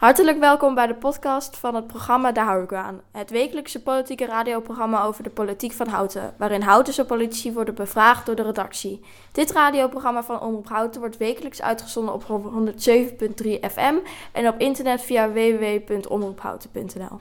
[0.00, 2.70] Hartelijk welkom bij de podcast van het programma Daar hou ik.
[3.12, 8.34] Het wekelijkse politieke radioprogramma over de politiek van Houten, waarin Houtense politici worden bevraagd door
[8.34, 9.00] de redactie.
[9.32, 13.94] Dit radioprogramma van Omroep Houten wordt wekelijks uitgezonden op 107.3 FM
[14.32, 17.20] en op internet via www.omroephouten.nl.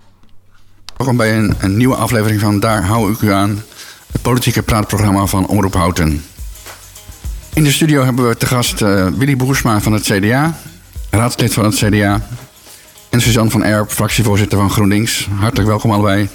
[0.97, 3.63] Welkom bij een, nieuwe aflevering van Daar hou ik u aan,
[4.11, 6.23] het politieke praatprogramma van Omroep Houten.
[7.53, 10.55] In de studio hebben we te gast uh, Willy Boersma van het CDA,
[11.09, 12.21] raadslid van het CDA,
[13.09, 15.27] en Suzanne van Erp, fractievoorzitter van GroenLinks.
[15.39, 16.29] Hartelijk welkom allebei.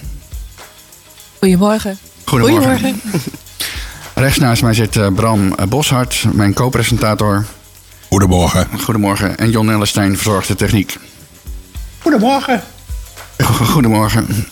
[1.38, 1.98] Goedemorgen.
[2.24, 2.78] Goedemorgen.
[2.78, 3.00] Goedemorgen.
[4.14, 7.44] Rechts naast mij zit uh, Bram Boshart, mijn co-presentator.
[8.08, 8.68] Goedemorgen.
[8.80, 9.38] Goedemorgen.
[9.38, 10.96] En Jon Ellestein verzorgt de techniek.
[12.02, 12.62] Goedemorgen.
[13.42, 14.46] Goedemorgen.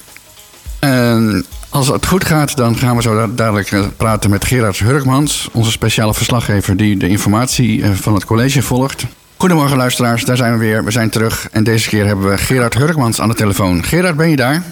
[0.78, 5.48] En als het goed gaat, dan gaan we zo dadelijk eh, praten met Gerard Hurkmans,
[5.52, 9.04] onze speciale verslaggever die de informatie eh, van het college volgt.
[9.42, 10.84] Goedemorgen luisteraars, daar zijn we weer.
[10.84, 13.84] We zijn terug en deze keer hebben we Gerard Hurkmans aan de telefoon.
[13.84, 14.62] Gerard, ben je daar?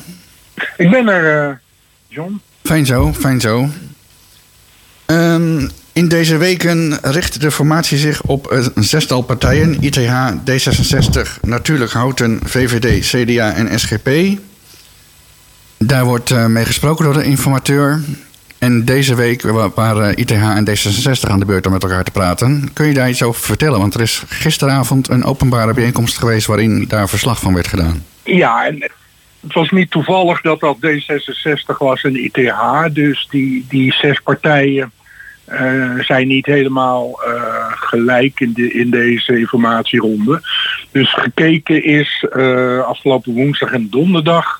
[0.77, 1.55] Ik ben er, uh,
[2.09, 2.41] John.
[2.63, 3.69] Fijn zo, fijn zo.
[5.07, 11.93] Um, in deze weken richt de formatie zich op een zestal partijen: ITH, D66, Natuurlijk
[11.93, 14.11] Houten, VVD, CDA en SGP.
[15.79, 18.01] Daar wordt uh, mee gesproken door de informateur.
[18.61, 19.43] En deze week
[19.75, 22.71] waren ITH en D66 aan de beurt om met elkaar te praten.
[22.73, 23.79] Kun je daar iets over vertellen?
[23.79, 28.05] Want er is gisteravond een openbare bijeenkomst geweest waarin daar verslag van werd gedaan.
[28.25, 28.91] Ja, en
[29.41, 32.85] het was niet toevallig dat dat D66 was en ITH.
[32.93, 34.93] Dus die, die zes partijen
[35.53, 40.41] uh, zijn niet helemaal uh, gelijk in, de, in deze informatieronde.
[40.91, 44.60] Dus gekeken is uh, afgelopen woensdag en donderdag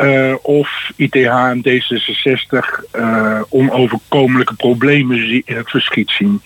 [0.00, 6.40] uh, of ITH en D66 uh, onoverkomelijke problemen in het verschiet zien.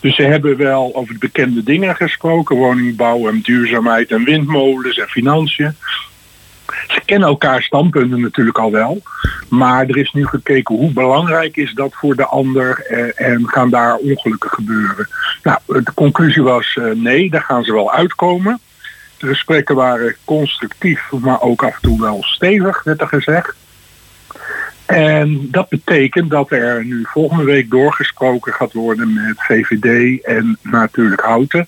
[0.00, 5.08] Dus ze hebben wel over de bekende dingen gesproken: woningbouw en duurzaamheid en windmolens en
[5.08, 5.76] financiën.
[6.88, 9.02] Ze kennen elkaar standpunten natuurlijk al wel.
[9.48, 13.70] Maar er is nu gekeken hoe belangrijk is dat voor de ander eh, en gaan
[13.70, 15.08] daar ongelukken gebeuren.
[15.42, 18.60] Nou, de conclusie was nee, daar gaan ze wel uitkomen.
[19.22, 23.54] De gesprekken waren constructief, maar ook af en toe wel stevig, werd er gezegd.
[24.86, 31.20] En dat betekent dat er nu volgende week doorgesproken gaat worden met VVD en natuurlijk
[31.20, 31.66] Houten.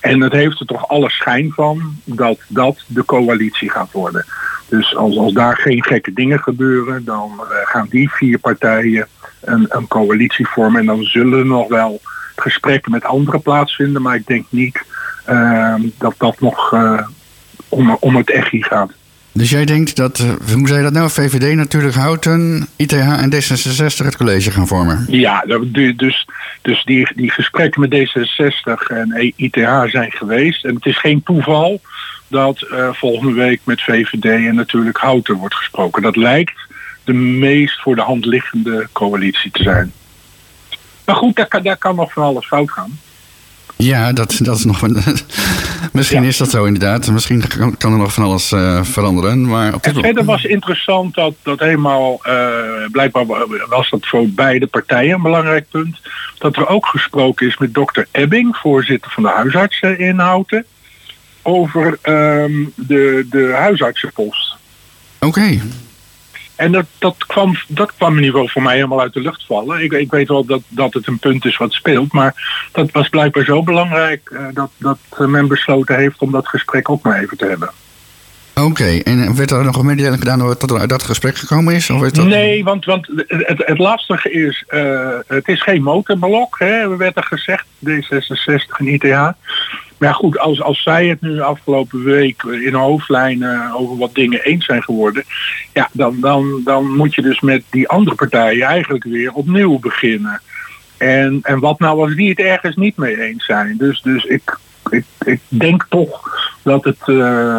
[0.00, 4.24] En het heeft er toch alle schijn van dat dat de coalitie gaat worden.
[4.68, 9.06] Dus als, als daar geen gekke dingen gebeuren, dan uh, gaan die vier partijen
[9.40, 10.80] een, een coalitie vormen.
[10.80, 12.00] En dan zullen er nog wel
[12.36, 14.02] gesprekken met anderen plaatsvinden.
[14.02, 14.82] Maar ik denk niet
[15.98, 17.00] dat dat nog uh,
[17.68, 18.90] om, om het echt gaat.
[19.32, 24.04] Dus jij denkt dat, uh, hoe zei dat nou, VVD natuurlijk Houten, ITH en D66
[24.04, 25.06] het college gaan vormen?
[25.08, 25.44] Ja,
[25.96, 26.26] dus,
[26.62, 30.64] dus die, die gesprekken met D66 en ITH zijn geweest.
[30.64, 31.80] En het is geen toeval
[32.28, 36.02] dat volgende week met VVD en natuurlijk Houten wordt gesproken.
[36.02, 36.60] Dat lijkt
[37.04, 39.92] de meest voor de hand liggende coalitie te zijn.
[41.04, 42.98] Maar goed, daar kan, daar kan nog van alles fout gaan.
[43.82, 44.80] Ja, dat, dat is nog.
[45.92, 46.28] Misschien ja.
[46.28, 47.10] is dat zo inderdaad.
[47.10, 49.48] Misschien kan, kan er nog van alles uh, veranderen.
[49.48, 52.20] Maar op dit en verder was interessant dat, dat helemaal.
[52.26, 52.34] Uh,
[52.90, 53.26] blijkbaar
[53.68, 56.00] was dat voor beide partijen een belangrijk punt.
[56.38, 60.64] Dat er ook gesproken is met dokter Ebbing, voorzitter van de huisartsen in Houten.
[61.42, 64.56] Over um, de, de huisartsenpost.
[65.18, 65.26] Oké.
[65.26, 65.60] Okay.
[66.62, 69.44] En dat, dat, kwam, dat kwam in ieder geval voor mij helemaal uit de lucht
[69.46, 69.82] vallen.
[69.82, 72.34] Ik, ik weet wel dat, dat het een punt is wat speelt, maar
[72.72, 77.02] dat was blijkbaar zo belangrijk uh, dat, dat men besloten heeft om dat gesprek ook
[77.02, 77.70] maar even te hebben.
[78.54, 79.00] Oké, okay.
[79.00, 81.90] en werd er nog een mededeling gedaan dat er uit dat gesprek gekomen is?
[81.90, 82.26] Of is dat...
[82.26, 87.24] Nee, want, want het, het lastige is, uh, het is geen motorblok, hè, werd er
[87.24, 89.30] gezegd, D66 en ITH.
[90.02, 94.64] Maar goed, als, als zij het nu afgelopen week in hoofdlijnen over wat dingen eens
[94.64, 95.24] zijn geworden,
[95.72, 100.40] ja, dan, dan, dan moet je dus met die andere partijen eigenlijk weer opnieuw beginnen.
[100.96, 103.76] En, en wat nou als die het ergens niet mee eens zijn?
[103.76, 104.58] Dus, dus ik,
[104.90, 107.58] ik, ik denk toch dat het, uh,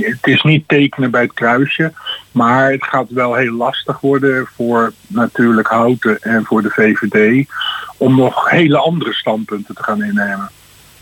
[0.00, 1.92] het is niet tekenen bij het kruisje,
[2.32, 7.48] maar het gaat wel heel lastig worden voor natuurlijk Houten en voor de VVD
[7.96, 10.50] om nog hele andere standpunten te gaan innemen.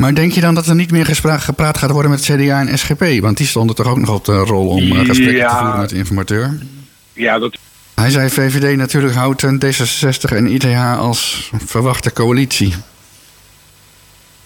[0.05, 3.21] Maar denk je dan dat er niet meer gepraat gaat worden met CDA en SGP?
[3.21, 5.89] Want die stonden toch ook nog op de rol om gesprekken ja, te voeren met
[5.89, 6.59] de informateur?
[7.13, 7.59] Ja, dat...
[7.95, 12.75] Hij zei VVD natuurlijk Houten, D66 en ITH als verwachte coalitie.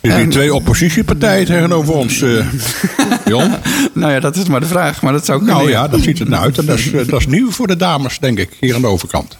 [0.00, 2.46] Er zijn twee oppositiepartijen tegenover ons, uh,
[3.26, 3.55] Jon.
[3.93, 5.56] nou ja, dat is maar de vraag, maar dat zou kunnen.
[5.56, 6.58] Nou ja, dat ziet er nou uit.
[6.58, 9.38] En dat is, dat is nieuw voor de dames, denk ik, hier aan de overkant.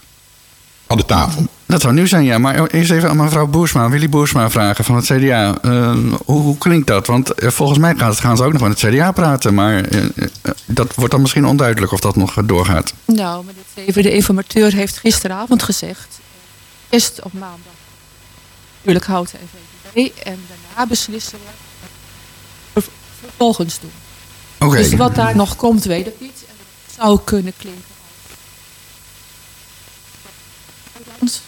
[0.89, 1.47] Aan de tafel.
[1.67, 2.39] Dat zou nu zijn, ja.
[2.39, 5.59] Maar eerst even aan mevrouw Boersma, Willy Boersma vragen van het CDA.
[5.65, 7.07] Uh, hoe, hoe, klinkt dat?
[7.07, 9.55] Want uh, volgens mij gaan, gaan, ze ook nog met het CDA praten.
[9.55, 10.05] Maar uh,
[10.67, 12.95] dat wordt dan misschien onduidelijk of dat nog doorgaat.
[13.05, 16.21] Nou, maar even de informateur heeft gisteravond gezegd...
[16.89, 17.77] eerst op maandag
[18.79, 19.49] natuurlijk houten en
[19.93, 20.23] VVD...
[20.23, 21.39] en daarna beslissen
[22.73, 22.83] we
[23.21, 23.93] vervolgens doen.
[24.59, 24.83] Okay.
[24.83, 26.45] Dus wat daar nog komt, weet ik niet.
[26.49, 27.98] En dat zou kunnen klinken
[31.19, 31.41] Het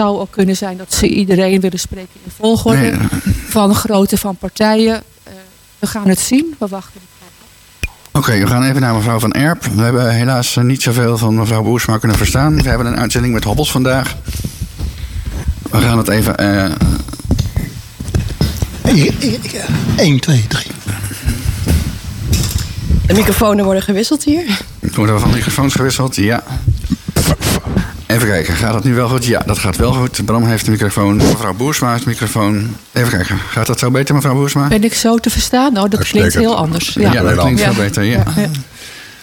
[0.00, 2.78] zou ook kunnen zijn dat ze iedereen willen spreken in volgorde.
[2.78, 2.98] Nee.
[3.48, 4.94] Van grootte van partijen.
[4.94, 5.32] Uh,
[5.78, 6.54] we gaan het zien.
[6.58, 7.00] We wachten.
[8.14, 9.64] Oké, okay, we gaan even naar mevrouw Van Erp.
[9.64, 12.62] We hebben helaas niet zoveel van mevrouw Boersma kunnen verstaan.
[12.62, 14.16] We hebben een uitzending met Hobbels vandaag.
[15.70, 16.42] We gaan het even...
[16.42, 16.70] Uh...
[19.96, 20.66] 1, 2, 3.
[23.06, 24.60] De microfoons worden gewisseld hier.
[24.80, 26.42] Er worden van microfoons gewisseld, ja.
[28.12, 29.24] Even kijken, gaat dat nu wel goed?
[29.24, 30.24] Ja, dat gaat wel goed.
[30.24, 32.76] Bram heeft de microfoon, mevrouw Boersma heeft de microfoon.
[32.92, 34.68] Even kijken, gaat dat zo beter, mevrouw Boersma?
[34.68, 35.72] Ben ik zo te verstaan?
[35.72, 36.94] Nou, dat klinkt heel anders.
[36.94, 38.24] Ja, ja dat klinkt veel beter, ja.
[38.36, 38.50] ja.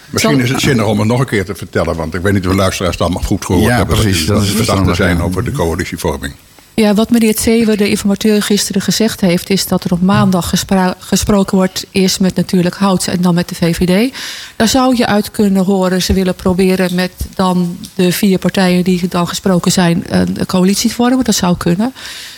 [0.09, 2.45] Misschien is het zinnig om het nog een keer te vertellen, want ik weet niet
[2.45, 3.97] of de luisteraars het allemaal goed gehoord ja, hebben.
[3.97, 6.33] Precies, dat, dat is verstandig zijn over de coalitievorming.
[6.79, 9.49] Ja, wat meneer Zewer, de informateur, gisteren gezegd heeft...
[9.49, 11.85] is dat er op maandag gespro gesproken wordt...
[11.91, 14.13] eerst met natuurlijk Hout en dan met de VVD.
[14.55, 16.01] Daar zou je uit kunnen horen...
[16.01, 20.03] ze willen proberen met dan de vier partijen die dan gesproken zijn...
[20.09, 21.93] een coalitie te vormen, dat zou kunnen.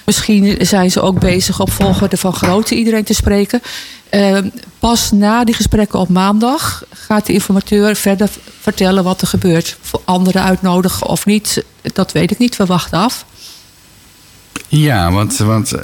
[0.05, 3.61] Misschien zijn ze ook bezig op volgorde van grootte iedereen te spreken.
[4.11, 4.37] Uh,
[4.79, 8.29] pas na die gesprekken op maandag gaat de informateur verder
[8.61, 9.77] vertellen wat er gebeurt.
[10.05, 11.63] Anderen uitnodigen of niet,
[11.93, 12.55] dat weet ik niet.
[12.55, 13.25] We wachten af.
[14.71, 15.83] Ja, want, want uh,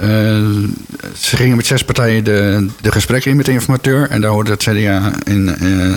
[1.20, 4.10] ze gingen met zes partijen de, de gesprekken in met de informateur.
[4.10, 5.94] En daar hoorde het CDA en uh,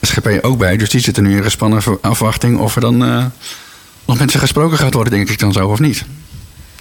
[0.00, 0.76] SGP ook bij.
[0.76, 3.24] Dus die zitten nu in gespannen afwachting of er dan uh,
[4.04, 6.04] nog met ze gesproken gaat worden, denk ik dan zo, of niet?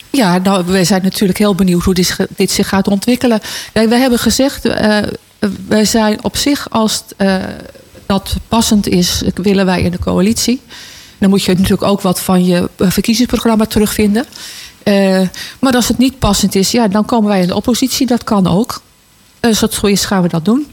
[0.09, 3.39] Ja, nou, wij zijn natuurlijk heel benieuwd hoe dit, dit zich gaat ontwikkelen.
[3.74, 4.68] We hebben gezegd,
[5.68, 7.04] wij zijn op zich, als
[8.06, 10.62] dat passend is, willen wij in de coalitie.
[11.18, 14.25] Dan moet je natuurlijk ook wat van je verkiezingsprogramma terugvinden.
[14.88, 15.22] Uh,
[15.60, 18.07] maar als het niet passend is, ja, dan komen wij in de oppositie.
[18.07, 18.81] Dat kan ook.
[19.39, 20.68] Als het zo is, gaan we dat doen.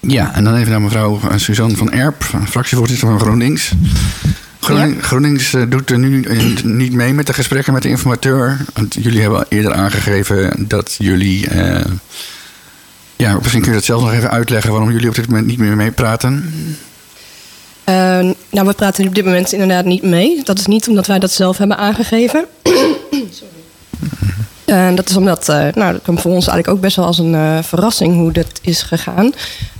[0.00, 3.72] Ja, en dan even naar mevrouw Suzanne van Erp, fractievoorzitter van GroenLinks.
[4.60, 5.02] Groening, ja.
[5.02, 6.26] GroenLinks doet er nu
[6.62, 8.64] niet mee met de gesprekken met de informateur.
[8.74, 11.50] Want jullie hebben eerder aangegeven dat jullie.
[11.54, 11.84] Uh,
[13.16, 15.58] ja, misschien kun je dat zelf nog even uitleggen waarom jullie op dit moment niet
[15.58, 16.52] meer meepraten.
[17.88, 17.94] Uh,
[18.50, 20.40] nou, we praten op dit moment inderdaad niet mee.
[20.44, 22.44] Dat is niet omdat wij dat zelf hebben aangegeven.
[23.10, 23.60] Sorry.
[24.70, 27.18] Uh, dat is omdat, uh, nou, dat kwam voor ons eigenlijk ook best wel als
[27.18, 29.32] een uh, verrassing hoe dat is gegaan.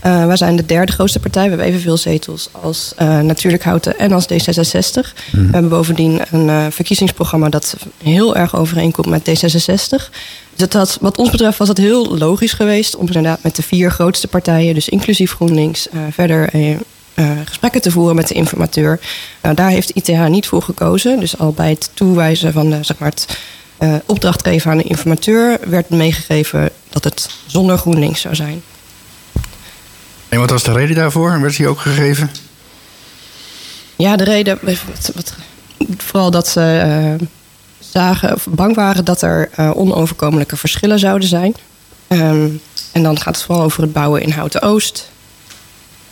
[0.02, 1.42] wij zijn de derde grootste partij.
[1.42, 2.92] We hebben evenveel zetels als
[3.22, 5.12] Natuurlijk Houten en als D66.
[5.32, 5.46] Mm.
[5.46, 10.10] We hebben bovendien een verkiezingsprogramma dat heel erg overeenkomt met D66.
[10.56, 13.90] Dus dat, wat ons betreft was het heel logisch geweest om inderdaad met de vier
[13.90, 16.76] grootste partijen, dus inclusief GroenLinks, verder uh,
[17.44, 19.00] gesprekken te voeren met de informateur.
[19.42, 21.20] Nou, daar heeft ITH niet voor gekozen.
[21.20, 23.38] Dus al bij het toewijzen van de, zeg maar het
[23.80, 28.62] uh, opdracht geven aan de informateur werd meegegeven dat het zonder GroenLinks zou zijn.
[30.28, 31.40] En wat was de reden daarvoor?
[31.40, 32.30] Werd die ook gegeven?
[33.96, 34.58] Ja, de reden.
[34.62, 35.34] Wat, wat,
[35.96, 36.82] vooral dat ze
[37.20, 37.26] uh,
[37.78, 41.54] zagen of bang waren dat er onoverkomelijke verschillen zouden zijn.
[42.08, 42.60] Um,
[42.92, 45.10] en dan gaat het vooral over het bouwen in Houten Oost.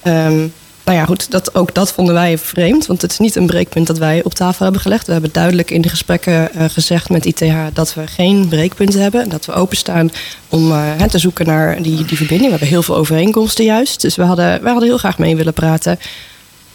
[0.05, 0.52] Um,
[0.88, 2.87] nou ja, goed, dat, ook dat vonden wij vreemd.
[2.87, 5.07] Want het is niet een breekpunt dat wij op tafel hebben gelegd.
[5.07, 9.23] We hebben duidelijk in de gesprekken uh, gezegd met ITH dat we geen breekpunten hebben.
[9.23, 10.11] En dat we openstaan
[10.49, 12.42] om uh, te zoeken naar die, die verbinding.
[12.42, 14.00] We hebben heel veel overeenkomsten juist.
[14.00, 15.99] Dus we hadden, we hadden heel graag mee willen praten.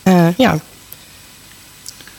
[0.03, 0.60] Uh, ja,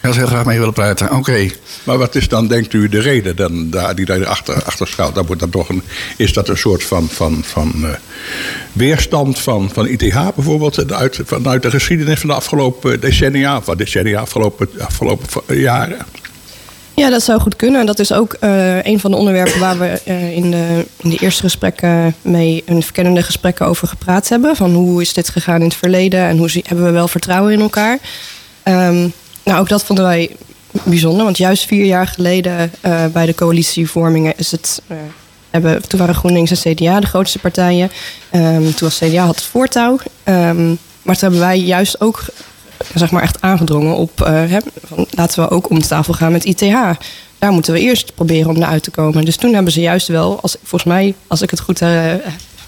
[0.05, 1.07] ik had heel graag mee willen praten.
[1.07, 1.17] Oké.
[1.17, 1.53] Okay.
[1.85, 5.15] Maar wat is dan, denkt u, de reden dan, daar, die daar achter, achter schuilt?
[5.15, 5.83] Dat wordt dan toch een,
[6.17, 7.89] is dat een soort van, van, van uh,
[8.73, 10.93] weerstand van, van ITH bijvoorbeeld...
[10.93, 13.63] Uit, vanuit de geschiedenis van de afgelopen decennia...
[13.63, 15.99] van decennia, afgelopen, afgelopen jaren?
[16.95, 17.87] Ja, dat zou goed kunnen.
[17.87, 21.19] Dat is ook uh, een van de onderwerpen waar we uh, in, de, in de
[21.19, 24.57] eerste gesprekken mee een verkennende gesprekken over gepraat hebben.
[24.57, 27.61] Van hoe is dit gegaan in het verleden en hoe hebben we wel vertrouwen in
[27.61, 27.99] elkaar.
[28.65, 29.13] Um,
[29.45, 30.37] nou, ook dat vonden wij
[30.83, 31.25] bijzonder.
[31.25, 34.83] Want juist vier jaar geleden uh, bij de coalitievormingen is het.
[34.91, 34.97] Uh,
[35.51, 37.91] hebben, toen waren GroenLinks en CDA de grootste partijen.
[38.33, 39.99] Um, toen was CDA had het voortouw.
[40.25, 42.25] Um, maar toen hebben wij juist ook
[42.95, 44.19] zeg maar echt aangedrongen op.
[44.25, 46.75] Hè, van, laten we ook om de tafel gaan met ITH.
[47.39, 49.25] Daar moeten we eerst proberen om naar uit te komen.
[49.25, 51.83] Dus toen hebben ze juist wel, als, volgens mij, als ik het goed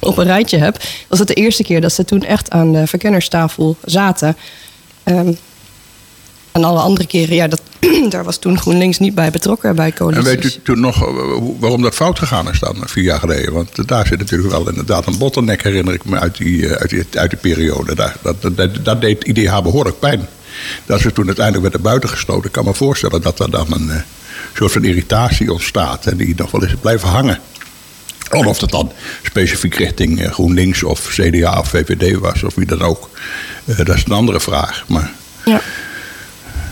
[0.00, 2.86] op een rijtje heb, was het de eerste keer dat ze toen echt aan de
[2.86, 4.36] verkennerstafel zaten.
[5.04, 5.36] Um,
[6.56, 7.60] En alle andere keren, ja, dat,
[8.08, 10.24] daar was toen GroenLinks niet bij betrokken bij En coalities.
[10.24, 11.14] weet u toen nog eh,
[11.58, 13.52] waarom dat fout gegaan is dan, vier jaar geleden?
[13.52, 16.90] Want daar zit natuurlijk wel inderdaad een bottleneck, herinner ik me, uit die, eh, uit
[16.90, 17.94] die, uit die periode.
[17.94, 20.28] Daar, dat, dat, dat deed IDH behoorlijk pijn.
[20.86, 22.44] Dat ze toen uiteindelijk werden buitengesloten.
[22.44, 24.00] Ik kan me voorstellen dat er dan een eh,
[24.54, 26.06] soort van irritatie ontstaat.
[26.06, 27.38] En die nog wel eens blijven hangen.
[28.30, 32.82] Of of dat dan specifiek richting GroenLinks of CDA of VVD was, of wie dan
[32.82, 33.10] ook.
[33.64, 34.84] Dat is een andere vraag.
[34.88, 35.12] Maar
[35.44, 35.60] Ja.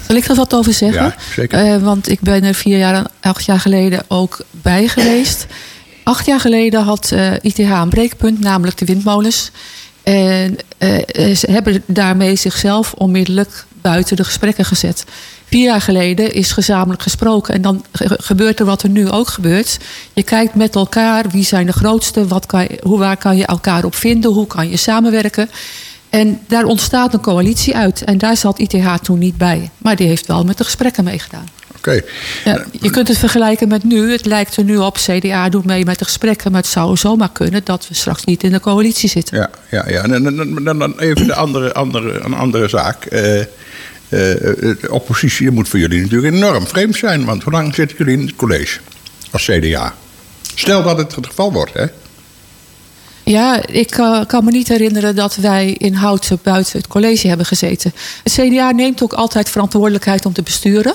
[0.06, 1.02] Zal ik er wat over zeggen?
[1.02, 1.58] Ja, zeker.
[1.74, 5.46] Eh, want ik ben er vier jaar, acht jaar geleden ook bij geweest.
[6.02, 9.50] Acht jaar geleden had eh, ITH een breekpunt, namelijk de windmolens.
[10.02, 10.96] En eh,
[11.30, 15.04] eh, ze hebben daarmee zichzelf onmiddellijk buiten de gesprekken gezet.
[15.44, 17.54] Vier jaar geleden is gezamenlijk gesproken.
[17.54, 19.78] En dan ge- gebeurt er wat er nu ook gebeurt.
[20.12, 23.46] Je kijkt met elkaar wie zijn de grootste, wat kan je, hoe, waar kan je
[23.46, 25.50] elkaar op vinden, hoe kan je samenwerken.
[26.14, 28.04] En daar ontstaat een coalitie uit.
[28.04, 29.70] En daar zat ITH toen niet bij.
[29.78, 31.48] Maar die heeft wel met de gesprekken meegedaan.
[31.76, 32.00] oké.
[32.44, 34.12] Ja, je kunt het vergelijken met nu.
[34.12, 36.52] Het lijkt er nu op, CDA doet mee met de gesprekken.
[36.52, 39.36] Maar het zou zomaar kunnen dat we straks niet in de coalitie zitten.
[39.38, 40.02] Ja, ja, ja.
[40.02, 43.04] En dan, dan, dan- dan even de andere, andere, een andere zaak.
[43.04, 43.46] Eh, eh,
[44.08, 47.24] de oppositie moet voor jullie natuurlijk enorm vreemd zijn.
[47.24, 48.78] Want hoe lang zitten jullie in het college
[49.30, 49.94] als CDA?
[50.54, 51.84] Stel dat het het geval wordt, hè?
[53.24, 57.46] Ja, ik eh, kan me niet herinneren dat wij in Houten buiten het college hebben
[57.46, 57.92] gezeten.
[58.22, 60.94] Het CDA neemt ook altijd verantwoordelijkheid om te besturen.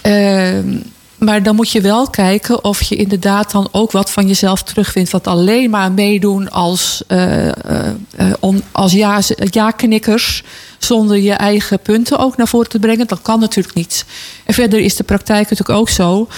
[0.00, 0.76] Ehm,
[1.18, 5.10] maar dan moet je wel kijken of je inderdaad dan ook wat van jezelf terugvindt.
[5.10, 10.42] Want alleen maar meedoen als, eh, eh, als ja, ja-knikkers
[10.78, 14.04] zonder je eigen punten ook naar voren te brengen, dat kan natuurlijk niet.
[14.44, 16.28] En verder is de praktijk natuurlijk ook zo.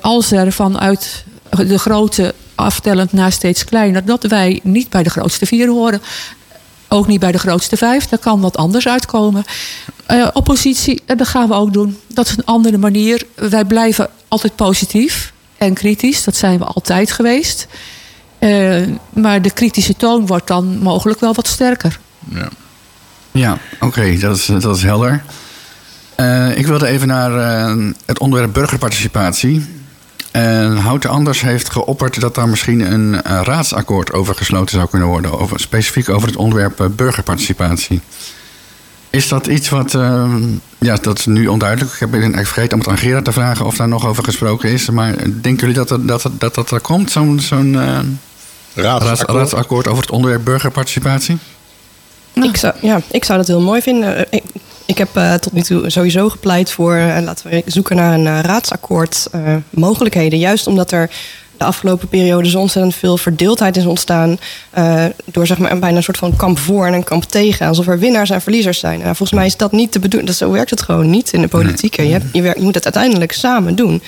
[0.00, 5.46] als er vanuit de grote aftellend naar steeds kleiner, dat wij niet bij de grootste
[5.46, 6.02] vier horen.
[6.88, 8.06] Ook niet bij de grootste vijf.
[8.06, 9.44] Daar kan wat anders uitkomen.
[10.06, 11.98] Eh, oppositie, eh, dat gaan we ook doen.
[12.06, 13.22] Dat is een andere manier.
[13.34, 16.24] Wij blijven altijd positief en kritisch.
[16.24, 17.66] Dat zijn we altijd geweest.
[18.38, 18.82] Eh,
[19.12, 21.98] maar de kritische toon wordt dan mogelijk wel wat sterker.
[22.28, 22.48] Ja.
[23.30, 25.22] Ja, oké, dat, is, dat is helder.
[26.54, 27.30] Ik wilde even naar
[28.04, 29.81] het onderwerp burgerparticipatie.
[30.32, 35.08] En Houten Anders heeft geopperd dat daar misschien een eh, raadsakkoord over gesloten zou kunnen
[35.08, 35.38] worden.
[35.38, 38.00] Over, specifiek over het onderwerp eh, burgerparticipatie.
[39.10, 39.94] Is dat iets wat.
[39.94, 40.34] eh,
[40.78, 41.92] ja, dat is nu onduidelijk.
[41.92, 44.68] Ik heb eigenlijk vergeten om het aan Gerard te vragen of daar nog over gesproken
[44.70, 44.90] is.
[44.90, 47.98] Maar denken jullie dat er- dat, dat, dat, dat er komt, zo'n zo'n eh,
[48.74, 49.38] raads, Raadsakkoord.
[49.38, 51.38] raadsakkoord over het onderwerp burgerparticipatie?
[52.32, 54.26] Ik, zou, ja, ik zou dat heel mooi vinden.
[54.30, 54.42] Ik,
[54.92, 56.94] ik heb eh, tot nu toe sowieso gepleit voor...
[56.96, 59.26] eh, laten we zoeken naar een eh, raadsakkoord
[59.70, 60.38] mogelijkheden.
[60.38, 61.10] Juist omdat er
[61.56, 64.38] de afgelopen periode zo ontzettend veel verdeeldheid is ontstaan...
[65.24, 67.66] door zeg maar, een bijna een soort van kamp voor en een kamp tegen.
[67.66, 68.98] Alsof er winnaars en verliezers zijn.
[68.98, 70.26] Nou, volgens mij is dat niet te bedoelen.
[70.26, 71.96] Dat, zo werkt het gewoon niet in de politiek.
[71.96, 74.02] Je, hebt, je, werkt- je moet het uiteindelijk samen doen.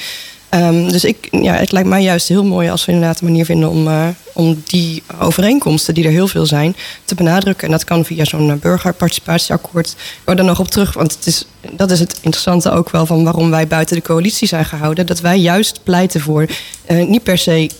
[0.54, 3.44] Ehm, dus ik, ja, het lijkt mij juist heel mooi als we inderdaad een manier
[3.44, 7.66] vinden om, eh, om die overeenkomsten, die er heel veel zijn, te benadrukken.
[7.66, 9.88] En dat kan via zo'n eh, burgerparticipatieakkoord.
[9.90, 13.24] Ik wou nog op terug, want het is, dat is het interessante ook wel van
[13.24, 15.06] waarom wij buiten de coalitie zijn gehouden.
[15.06, 16.46] Dat wij juist pleiten voor
[16.84, 17.70] eh, niet per se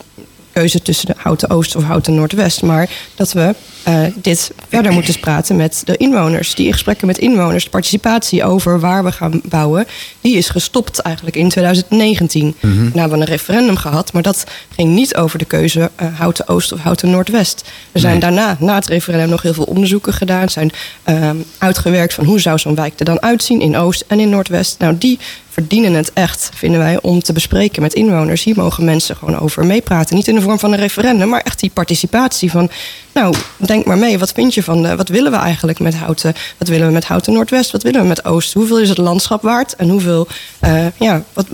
[0.52, 2.62] keuze tussen de Houten Oost of Houten Noordwest.
[2.62, 3.54] Maar dat we
[3.84, 6.54] eh, dit verder moeten praten met de inwoners.
[6.54, 9.86] Die gesprekken met inwoners, de participatie over waar we gaan bouwen,
[10.20, 12.54] die is gestopt eigenlijk in 2019.
[12.60, 16.48] Nou hebben we een referendum gehad, maar dat ging niet over de keuze eh, Houten
[16.48, 17.70] Oost of Houten Noordwest.
[17.92, 20.48] Er zijn daarna, na het referendum, nog heel veel onderzoeken gedaan.
[20.48, 20.70] Zijn
[21.02, 24.78] ehm, uitgewerkt van hoe zou zo'n wijk er dan uitzien in Oost en in Noordwest.
[24.78, 25.18] Nou, die
[25.54, 28.44] verdienen het echt, vinden wij, om te bespreken met inwoners.
[28.44, 30.16] Hier mogen mensen gewoon over meepraten.
[30.16, 32.70] Niet in de vorm van een referendum, maar echt die participatie van...
[33.12, 33.34] nou,
[33.74, 34.96] denk maar mee, wat vind je van de...
[34.96, 36.34] wat willen we eigenlijk met Houten?
[36.58, 37.70] Wat willen we met Houten Noordwest?
[37.70, 38.52] Wat willen we met Oost?
[38.52, 39.76] Hoeveel is het landschap waard?
[39.76, 40.26] En hoeveel,
[40.60, 41.46] eh, ja, wat...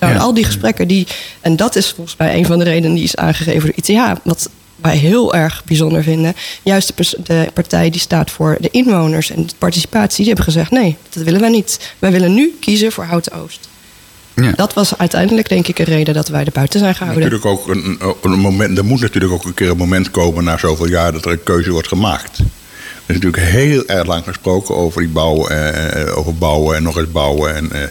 [0.00, 0.18] Nou, Ja.
[0.18, 1.06] al die gesprekken, die,
[1.40, 4.18] en dat is volgens mij een van de redenen die is aangegeven door ITH.
[4.24, 6.34] Wat wij heel erg bijzonder vinden.
[6.62, 10.70] Juist de, de partij die staat voor de inwoners en de participatie, die hebben gezegd:
[10.70, 11.92] nee, dat willen wij niet.
[11.98, 13.68] Wij willen nu kiezen voor Houten Oost.
[14.42, 14.52] Ja.
[14.52, 17.22] Dat was uiteindelijk, denk ik, een reden dat wij er buiten zijn gehouden.
[17.30, 20.58] Natuurlijk ook een, een moment, er moet natuurlijk ook een keer een moment komen na
[20.58, 22.38] zoveel jaar dat er een keuze wordt gemaakt.
[23.08, 26.98] Er is natuurlijk heel erg lang gesproken over die bouw, eh, over bouwen en nog
[26.98, 27.54] eens bouwen.
[27.54, 27.88] En, eh,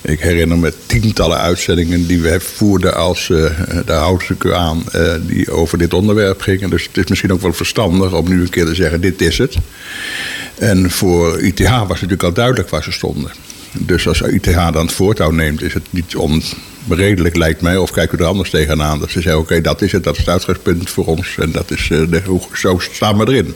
[0.00, 3.44] ik herinner me tientallen uitzendingen die we voerden als eh
[3.86, 6.70] de houtstukken aan, eh, die over dit onderwerp gingen.
[6.70, 9.38] Dus het is misschien ook wel verstandig om nu een keer te zeggen: dit is
[9.38, 9.56] het.
[10.58, 13.30] En voor ITH was het natuurlijk al duidelijk waar ze stonden.
[13.72, 17.76] Dus als ITH dan het voortouw neemt, is het niet onredelijk, lijkt mij.
[17.76, 18.98] Of kijken we er anders tegenaan.
[18.98, 21.36] Dat ze zeggen: oké, dat is het, dat is het uitgangspunt voor ons.
[21.38, 23.54] En dat is, eh, de, zo staan we erin.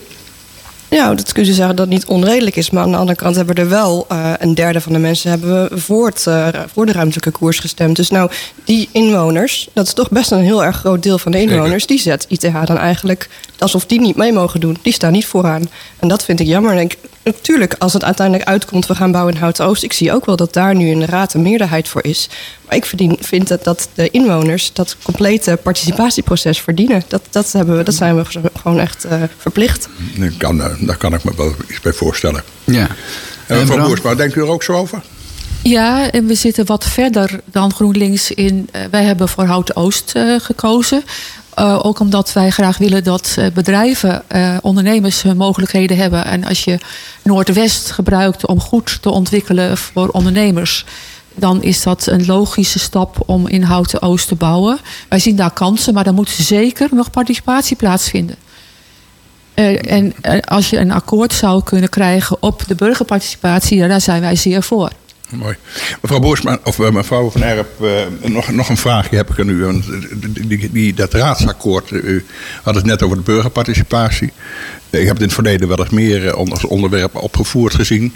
[0.88, 2.70] Ja, dat kun je zeggen dat het niet onredelijk is.
[2.70, 5.30] Maar aan de andere kant hebben we er wel uh, een derde van de mensen
[5.30, 7.96] hebben we voor, het, uh, voor de ruimtelijke koers gestemd.
[7.96, 8.30] Dus nou,
[8.64, 11.98] die inwoners, dat is toch best een heel erg groot deel van de inwoners, die
[11.98, 13.28] zet ITH dan eigenlijk
[13.58, 14.76] alsof die niet mee mogen doen.
[14.82, 15.70] Die staan niet vooraan.
[15.98, 16.72] En dat vind ik jammer.
[16.72, 19.82] En ik, natuurlijk, als het uiteindelijk uitkomt, we gaan bouwen in Houten Oost.
[19.82, 22.28] Ik zie ook wel dat daar nu in de raad een meerderheid voor is.
[22.66, 27.02] Maar ik verdien, vind dat, dat de inwoners dat complete participatieproces verdienen.
[27.08, 28.24] Dat, dat, hebben we, dat zijn we
[28.60, 29.88] gewoon echt uh, verplicht.
[30.38, 32.42] Kan, uh, daar kan ik me wel iets bij voorstellen.
[32.64, 32.88] Ja.
[33.46, 35.02] En mevrouw Boersma, denkt u er ook zo over?
[35.62, 38.68] Ja, en we zitten wat verder dan GroenLinks in.
[38.72, 41.04] Uh, wij hebben voor Houten Oost gekozen.
[41.58, 46.24] Uh, ook omdat wij graag willen dat uh, bedrijven, uh, ondernemers hun mogelijkheden hebben.
[46.24, 46.78] En als je
[47.22, 50.84] Noordwest gebruikt om goed te ontwikkelen voor ondernemers,
[51.34, 54.78] dan is dat een logische stap om in Houten Oost te bouwen.
[55.08, 58.36] Wij zien daar kansen, maar dan moet zeker nog participatie plaatsvinden.
[59.54, 64.62] en als je een akkoord zou kunnen krijgen op de burgerparticipatie, daar zijn wij zeer
[64.62, 64.90] voor.
[65.36, 65.56] Mooi.
[66.02, 67.90] Mevrouw Boersma, of uh, mevrouw Van Erp, uh,
[68.22, 69.64] nog, nog een vraagje heb ik aan u.
[69.64, 69.84] Want
[70.72, 72.24] die, dat raadsakkoord, u
[72.62, 74.32] had het net over de burgerparticipatie.
[74.90, 78.12] ik heb het in het verleden wel eens meer als onderwerp opgevoerd gezien.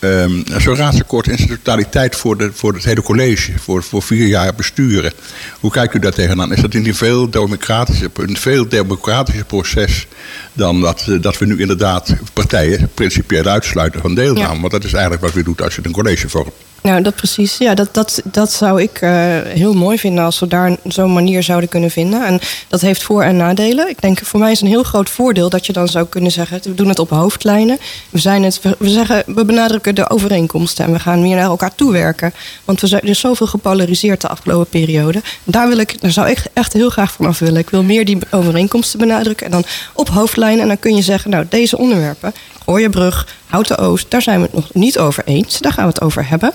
[0.00, 4.26] Um, Zo'n raadsakkoord in zijn totaliteit voor, de, voor het hele college, voor, voor vier
[4.26, 5.12] jaar besturen.
[5.60, 6.52] Hoe kijkt u daar tegenaan?
[6.52, 10.06] Is dat in een veel democratischer, een veel democratischer proces
[10.52, 14.54] dan dat, dat we nu inderdaad partijen principieel uitsluiten van deelname?
[14.54, 14.60] Ja.
[14.60, 16.52] Want dat is eigenlijk wat u doet als je een college vormt.
[16.86, 17.58] Nou, dat precies.
[17.58, 19.10] Ja, dat, dat, dat zou ik uh,
[19.44, 22.26] heel mooi vinden als we daar zo'n manier zouden kunnen vinden.
[22.26, 23.88] En dat heeft voor- en nadelen.
[23.88, 26.60] Ik denk voor mij is een heel groot voordeel dat je dan zou kunnen zeggen:
[26.62, 27.78] we doen het op hoofdlijnen.
[28.10, 31.74] We, zijn het, we, zeggen, we benadrukken de overeenkomsten en we gaan meer naar elkaar
[31.74, 32.34] toewerken.
[32.64, 35.22] Want we zijn, er is zoveel gepolariseerd de afgelopen periode.
[35.44, 37.60] Daar, wil ik, daar zou ik echt heel graag van af willen.
[37.60, 40.60] Ik wil meer die overeenkomsten benadrukken en dan op hoofdlijnen.
[40.60, 44.54] En dan kun je zeggen: nou, deze onderwerpen, Ooienbrug, Houten Oost, daar zijn we het
[44.54, 45.58] nog niet over eens.
[45.58, 46.52] Daar gaan we het over hebben.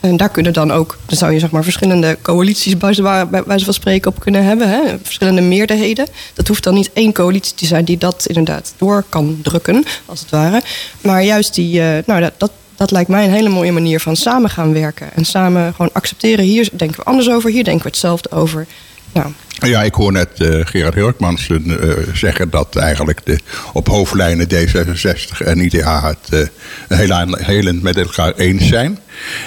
[0.00, 2.94] En daar kunnen dan ook, dan zou je zeg maar verschillende coalities bij
[3.46, 4.68] wijze van spreken op kunnen hebben.
[4.68, 4.80] Hè?
[5.02, 6.06] Verschillende meerderheden.
[6.34, 10.20] Dat hoeft dan niet één coalitie te zijn die dat inderdaad door kan drukken, als
[10.20, 10.62] het ware.
[11.00, 14.16] Maar juist die, uh, nou dat, dat, dat lijkt mij een hele mooie manier van
[14.16, 15.12] samen gaan werken.
[15.14, 18.66] En samen gewoon accepteren, hier denken we anders over, hier denken we hetzelfde over.
[19.12, 21.60] Nou, ja, ik hoor net uh, Gerard Hirkmans uh,
[22.14, 23.38] zeggen dat eigenlijk de,
[23.72, 26.46] op hoofdlijnen D66 en ITH het uh,
[26.88, 28.98] heel, heel met elkaar eens zijn.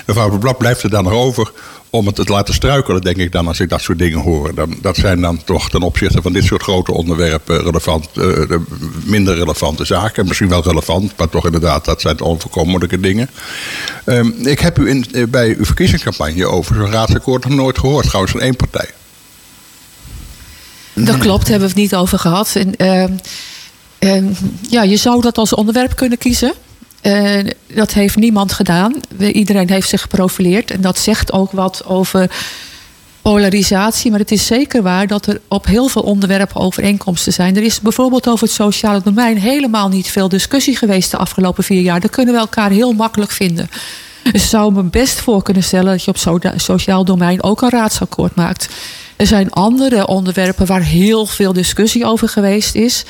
[0.06, 1.52] Mevrouw Blad blijft er dan nog over
[1.90, 4.56] om het te laten struikelen, denk ik dan, als ik dat soort dingen hoor.
[4.56, 8.10] Dan, dat zijn dan toch ten opzichte van dit soort grote onderwerpen relevant,
[9.06, 10.28] minder relevante zaken.
[10.28, 13.30] Misschien wel relevant, maar toch inderdaad, dat zijn onvoorkomelijke dingen.
[14.06, 18.32] Um, ik heb u in, bij uw verkiezingscampagne over zo'n raadsakkoord nog nooit gehoord, trouwens
[18.32, 18.90] van één partij.
[20.94, 22.56] Dat klopt, hebben we het niet over gehad.
[22.56, 23.04] En, uh,
[24.00, 24.32] uh,
[24.70, 26.54] ja, je zou dat als onderwerp kunnen kiezen.
[27.02, 27.40] Uh,
[27.74, 28.94] dat heeft niemand gedaan.
[29.18, 30.72] Iedereen heeft zich geprofileerd.
[30.72, 32.32] En dat zegt ook wat over
[33.22, 34.12] polarisatie.
[34.12, 37.56] Maar het is zeker waar dat er op heel veel onderwerpen overeenkomsten zijn.
[37.56, 41.82] Er is bijvoorbeeld over het sociale domein helemaal niet veel discussie geweest de afgelopen vier
[41.82, 42.00] jaar.
[42.00, 43.70] Daar kunnen we elkaar heel makkelijk vinden.
[44.32, 48.36] Dus zou me best voor kunnen stellen dat je op sociaal domein ook een raadsakkoord
[48.36, 48.70] maakt.
[49.24, 53.04] Er zijn andere onderwerpen waar heel veel discussie over geweest is.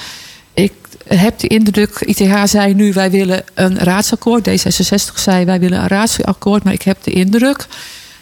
[0.53, 0.73] Ik
[1.07, 4.49] heb de indruk, ITH zei nu wij willen een raadsakkoord.
[4.49, 6.63] D66 zei wij willen een raadsakkoord.
[6.63, 7.67] Maar ik heb de indruk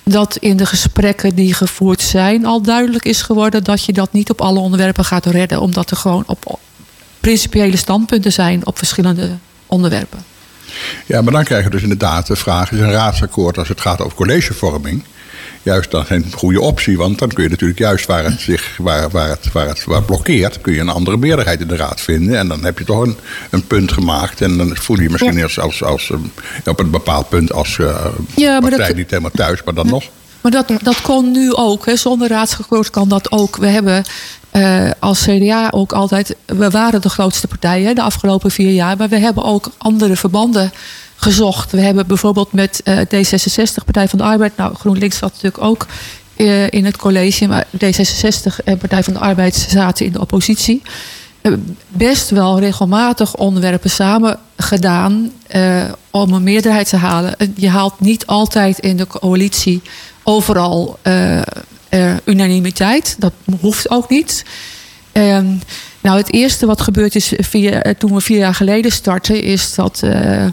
[0.04, 4.30] dat in de gesprekken die gevoerd zijn al duidelijk is geworden dat je dat niet
[4.30, 5.62] op alle onderwerpen gaat redden.
[5.62, 6.60] Omdat er gewoon op
[7.20, 9.30] principiële standpunten zijn op verschillende
[9.66, 10.24] onderwerpen.
[11.06, 14.02] Ja, maar dan krijg je dus inderdaad de vraag: is een raadsakkoord als het gaat
[14.02, 15.04] over collegevorming?
[15.64, 16.98] Juist dan geen goede optie.
[16.98, 20.04] Want dan kun je natuurlijk juist waar het zich waar, waar het, waar het waar
[20.04, 22.38] blokkeert, kun je een andere meerderheid in de raad vinden.
[22.38, 23.18] En dan heb je toch een,
[23.50, 24.42] een punt gemaakt.
[24.42, 25.62] En dan voel je je misschien ja.
[25.62, 26.12] als, als,
[26.66, 29.88] op een bepaald punt als uh, ja, maar partij dat, niet helemaal thuis, maar dan
[29.88, 30.04] nog.
[30.42, 31.86] Maar dat, dat kon nu ook.
[31.86, 31.96] Hè.
[31.96, 33.58] Zonder raadsakkoord kan dat ook.
[33.58, 34.04] We hebben
[34.54, 36.36] uh, als CDA ook altijd.
[36.46, 38.98] We waren de grootste partij hè, de afgelopen vier jaar.
[38.98, 40.72] Maar we hebben ook andere verbanden
[41.22, 41.72] gezocht.
[41.72, 44.58] We hebben bijvoorbeeld met uh, D66, Partij van de Arbeid.
[44.58, 45.88] Nou, GroenLinks zat natuurlijk ook
[46.36, 47.48] uh, in het college.
[47.48, 50.82] Maar D66 en Partij van de Arbeid zaten in de oppositie.
[51.88, 57.36] Best wel regelmatig onderwerpen samen gedaan uh, om een meerderheid te halen.
[57.56, 59.82] Je haalt niet altijd in de coalitie
[60.24, 61.00] overal
[62.26, 63.16] unanimiteit.
[63.20, 64.46] Dat hoeft ook niet.
[66.02, 70.02] Nou, het eerste wat gebeurd is vier, toen we vier jaar geleden startten, is dat,
[70.04, 70.46] uh,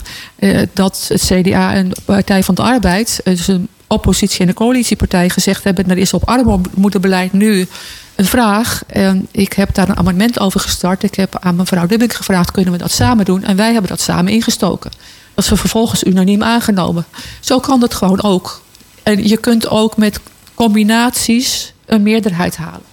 [0.73, 5.29] dat het CDA en de Partij van de Arbeid, dus een oppositie- en een coalitiepartij,
[5.29, 7.67] gezegd hebben: er is op armoedebeleid nu
[8.15, 8.83] een vraag.
[8.87, 11.03] En ik heb daar een amendement over gestart.
[11.03, 13.43] Ik heb aan mevrouw Dubbing gevraagd: kunnen we dat samen doen?
[13.43, 14.91] En wij hebben dat samen ingestoken.
[15.35, 17.05] Dat is vervolgens unaniem aangenomen.
[17.41, 18.63] Zo kan dat gewoon ook.
[19.03, 20.21] En je kunt ook met
[20.55, 22.87] combinaties een meerderheid halen.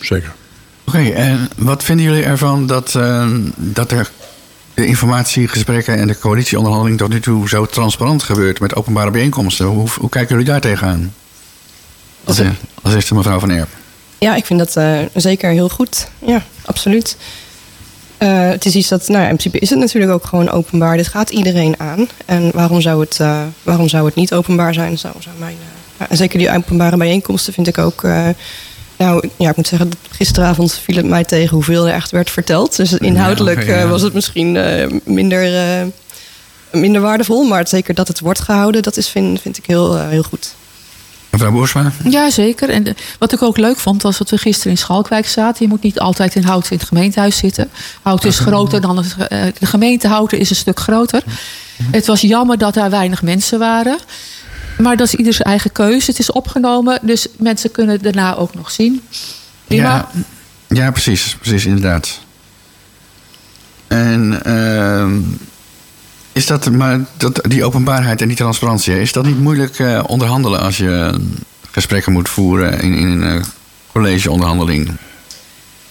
[0.00, 0.32] Zeker.
[0.94, 4.10] Oké, en wat vinden jullie ervan dat, uh, dat er
[4.74, 9.66] de informatiegesprekken en de coalitieonderhandeling tot nu toe zo transparant gebeurt met openbare bijeenkomsten?
[9.66, 11.14] Hoe, hoe kijken jullie daar tegenaan?
[12.24, 12.40] Als,
[12.82, 13.68] als eerste mevrouw Van Erp.
[14.18, 16.08] Ja, ik vind dat uh, zeker heel goed.
[16.18, 17.16] Ja, absoluut.
[18.18, 20.96] Uh, het is iets dat, nou ja, in principe is het natuurlijk ook gewoon openbaar.
[20.96, 22.08] Dit gaat iedereen aan.
[22.24, 24.98] En waarom zou het, uh, waarom zou het niet openbaar zijn?
[24.98, 25.56] Zou, zou mijn,
[26.10, 28.04] zeker die openbare bijeenkomsten vind ik ook.
[29.00, 32.76] Nou, ja, ik moet zeggen, gisteravond viel het mij tegen hoeveel er echt werd verteld.
[32.76, 33.88] Dus inhoudelijk ja, okay, ja.
[33.88, 34.58] was het misschien
[35.04, 35.86] minder,
[36.72, 37.44] minder waardevol.
[37.44, 40.54] Maar zeker dat het wordt gehouden, dat is, vind, vind ik heel, heel goed.
[41.30, 41.92] Mevrouw Boersma?
[42.04, 42.68] Ja, zeker.
[42.68, 45.64] En de, wat ik ook leuk vond, was dat we gisteren in Schalkwijk zaten.
[45.64, 47.70] Je moet niet altijd in Houten in het gemeentehuis zitten.
[48.02, 49.14] Houten is groter dan het,
[49.58, 51.22] de gemeente Houten is een stuk groter.
[51.90, 53.98] Het was jammer dat daar weinig mensen waren.
[54.78, 56.10] Maar dat is ieder zijn eigen keuze.
[56.10, 59.02] Het is opgenomen, dus mensen kunnen het daarna ook nog zien.
[59.66, 59.82] Prima.
[59.82, 60.08] Ja,
[60.68, 62.18] ja precies, precies, inderdaad.
[63.86, 65.06] En uh,
[66.32, 70.60] is dat, maar dat, die openbaarheid en die transparantie, is dat niet moeilijk uh, onderhandelen
[70.60, 71.20] als je
[71.70, 73.42] gesprekken moet voeren in, in een uh,
[73.92, 74.90] collegeonderhandeling?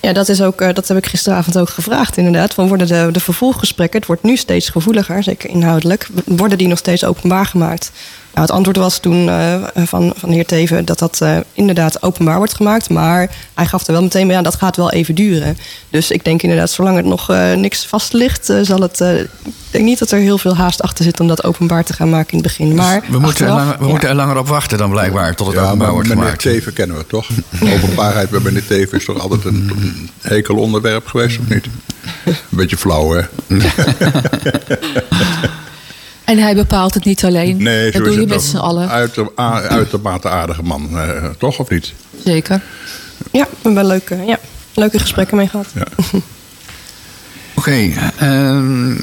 [0.01, 2.53] Ja, dat, is ook, uh, dat heb ik gisteravond ook gevraagd, inderdaad.
[2.53, 6.77] Van worden de, de vervolggesprekken, het wordt nu steeds gevoeliger, zeker inhoudelijk, worden die nog
[6.77, 7.91] steeds openbaar gemaakt?
[8.33, 12.03] Nou, het antwoord was toen uh, van, van de heer Teven dat dat uh, inderdaad
[12.03, 12.89] openbaar wordt gemaakt.
[12.89, 15.57] Maar hij gaf er wel meteen mee aan dat gaat wel even duren.
[15.89, 18.99] Dus ik denk inderdaad, zolang het nog uh, niks vast ligt, zal het.
[18.99, 19.29] ik
[19.71, 22.31] denk niet dat er heel veel haast achter zit om dat openbaar te gaan maken
[22.31, 22.75] in het begin.
[22.75, 23.89] Maar dus we moeten, er langer, we ja.
[23.89, 26.41] moeten er langer op wachten dan blijkbaar tot het ja, openbaar wordt meneer gemaakt.
[26.41, 27.29] Teven kennen we toch?
[27.75, 31.65] Openbaarheid bij meneer Teven is toch altijd een, een hekel onderwerp geweest, of niet?
[32.25, 33.21] Een beetje flauw, hè?
[36.29, 37.63] En hij bepaalt het niet alleen.
[37.63, 38.89] Nee, dat doe je met z'n allen.
[38.89, 41.93] Uiter, uitermate aardige man, uh, toch of niet?
[42.23, 42.61] Zeker.
[43.31, 44.39] Ja, we hebben leuke, ja,
[44.73, 45.67] leuke gesprekken mee gehad.
[45.73, 45.85] Ja.
[46.09, 46.21] Oké,
[47.53, 48.95] okay, uh,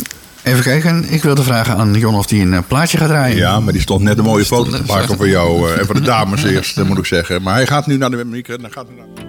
[0.42, 1.04] even kijken.
[1.08, 3.36] Ik wilde vragen aan Jon of hij een plaatje gaat draaien.
[3.36, 5.70] Ja, maar die stond net een mooie foto te maken voor jou.
[5.70, 7.42] Uh, en voor de dames eerst, moet ik zeggen.
[7.42, 9.26] Maar hij gaat nu naar de micro dan gaat hij naar...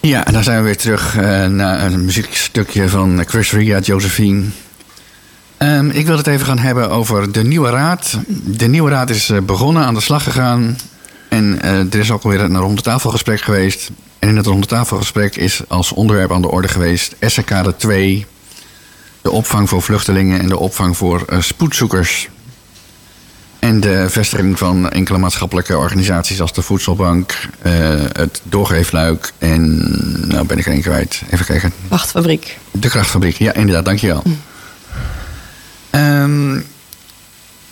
[0.00, 4.42] Ja, en dan zijn we weer terug uh, naar een muziekstukje van Chris Ria, Josephine.
[5.58, 8.18] Um, ik wil het even gaan hebben over de nieuwe raad.
[8.44, 10.76] De nieuwe raad is uh, begonnen, aan de slag gegaan.
[11.28, 13.90] En uh, er is ook alweer een rondetafelgesprek geweest.
[14.18, 18.26] En in het rondetafelgesprek is als onderwerp aan de orde geweest SRK 2,
[19.22, 22.28] de opvang voor vluchtelingen en de opvang voor uh, spoedzoekers.
[23.58, 27.48] En de vestiging van enkele maatschappelijke organisaties als de Voedselbank,
[28.12, 29.82] het Doorgeefluik en,
[30.28, 31.72] nou ben ik er één kwijt, even kijken.
[31.88, 32.58] Krachtfabriek.
[32.70, 34.22] De krachtfabriek, ja inderdaad, dankjewel.
[34.24, 34.36] Mm.
[36.26, 36.64] Um,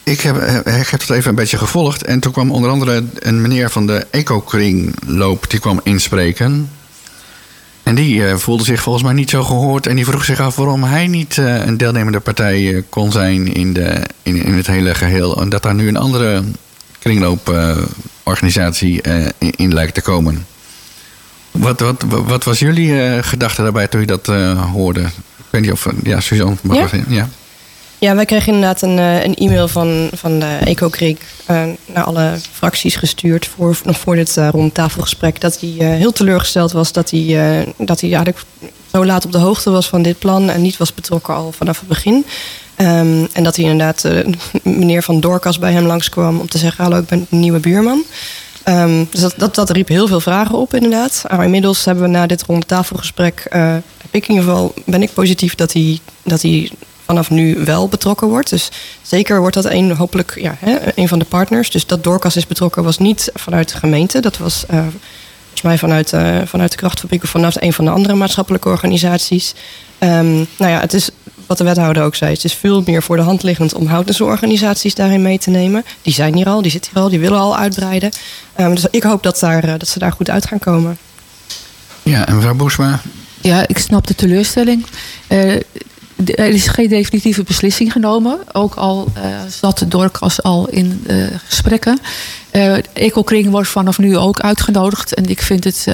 [0.05, 0.37] ik, heb,
[0.67, 2.05] ik heb het even een beetje gevolgd.
[2.05, 5.51] En toen kwam onder andere een meneer van de Eco-kringloop...
[5.51, 6.71] die kwam inspreken.
[7.83, 9.87] En die uh, voelde zich volgens mij niet zo gehoord.
[9.87, 13.55] En die vroeg zich af waarom hij niet uh, een deelnemende partij uh, kon zijn...
[13.55, 15.41] In, de, in, in het hele geheel.
[15.41, 16.43] En dat daar nu een andere
[16.99, 19.03] kringlooporganisatie
[19.39, 20.47] in, in lijkt te komen.
[21.51, 24.27] Wat, wat, wat was jullie gedachte daarbij toen je dat
[24.73, 25.01] hoorde?
[25.37, 25.87] Ik weet niet of...
[26.03, 27.03] Ja, Suzanne, mag ja?
[27.09, 27.29] ja.
[28.05, 32.97] Ja, wij kregen inderdaad een, een e-mail van, van de EcoCreek uh, naar alle fracties
[32.97, 35.41] gestuurd voor, nog voor dit uh, rondtafelgesprek.
[35.41, 38.45] Dat hij heel teleurgesteld was dat hij, dat hij eigenlijk
[38.93, 41.79] zo laat op de hoogte was van dit plan en niet was betrokken al vanaf
[41.79, 42.15] het begin.
[42.77, 44.09] Um, en dat hij inderdaad
[44.63, 48.05] meneer Van Doorkas bij hem langskwam om te zeggen: Hallo, ik ben een nieuwe buurman.
[48.65, 51.25] Um, dus dat, dat, dat, riep heel veel vragen op, inderdaad.
[51.31, 55.55] Maar inmiddels hebben we na dit rondtafelgesprek, heb ik in ieder geval, ben ik positief
[55.55, 56.71] dat hij, dat hij
[57.05, 58.51] vanaf nu wel betrokken wordt.
[58.51, 58.71] Dus
[59.03, 61.71] zeker wordt dat een, hopelijk ja, hè, een van de partners.
[61.71, 64.21] Dus dat Doorkas is betrokken was niet vanuit de gemeente.
[64.21, 67.91] Dat was uh, volgens mij vanuit, uh, vanuit de krachtfabriek of vanuit een van de
[67.91, 69.55] andere maatschappelijke organisaties.
[69.99, 71.11] Um, nou ja, het is
[71.47, 72.33] wat de wethouder ook zei.
[72.33, 75.85] Het is veel meer voor de hand liggend om houtense organisaties daarin mee te nemen.
[76.03, 78.11] Die zijn hier al, die zitten hier al, die willen al uitbreiden.
[78.57, 80.99] Um, dus ik hoop dat, daar, uh, dat ze daar goed uit gaan komen.
[82.03, 83.01] Ja, en mevrouw Boesma?
[83.41, 84.87] Ja, ik snap de teleurstelling.
[85.29, 85.61] Uh,
[86.35, 88.39] er is geen definitieve beslissing genomen.
[88.53, 91.99] Ook al uh, zat Dorcas al in uh, gesprekken.
[92.53, 95.15] Uh, Ecokring wordt vanaf nu ook uitgenodigd.
[95.15, 95.87] En ik vind het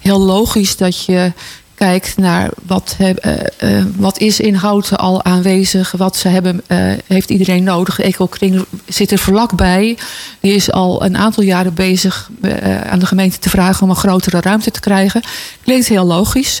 [0.00, 1.32] heel logisch dat je
[1.74, 7.30] kijkt naar wat, eh, eh, wat is in al aanwezig, wat ze hebben, eh, heeft
[7.30, 7.96] iedereen nodig.
[7.96, 9.98] De Ecokring zit er vlak bij.
[10.40, 13.96] Die is al een aantal jaren bezig eh, aan de gemeente te vragen om een
[13.96, 15.22] grotere ruimte te krijgen.
[15.62, 16.60] Klinkt heel logisch.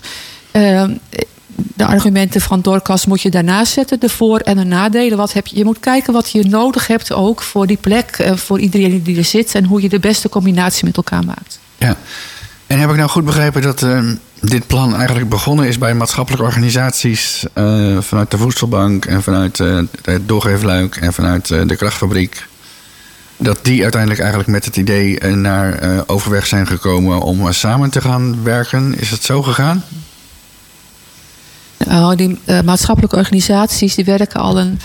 [0.50, 0.84] Eh,
[1.56, 5.16] de argumenten van Dorcas moet je daarnaast zetten, de voor- en de nadelen.
[5.18, 5.56] Wat heb je?
[5.56, 9.16] je moet kijken wat je nodig hebt ook voor die plek, eh, voor iedereen die
[9.16, 11.58] er zit en hoe je de beste combinatie met elkaar maakt.
[11.78, 11.96] Ja.
[12.66, 13.98] En heb ik nou goed begrepen dat eh,
[14.40, 19.80] dit plan eigenlijk begonnen is bij maatschappelijke organisaties eh, vanuit de Voedselbank en vanuit eh,
[20.02, 22.46] het Doorgeefluik en vanuit de krachtfabriek?
[23.36, 28.42] Dat die uiteindelijk eigenlijk met het idee naar overweg zijn gekomen om samen te gaan
[28.42, 28.98] werken.
[28.98, 29.84] Is het zo gegaan?
[31.86, 34.80] Nou, die eh, maatschappelijke organisaties die werken al, een,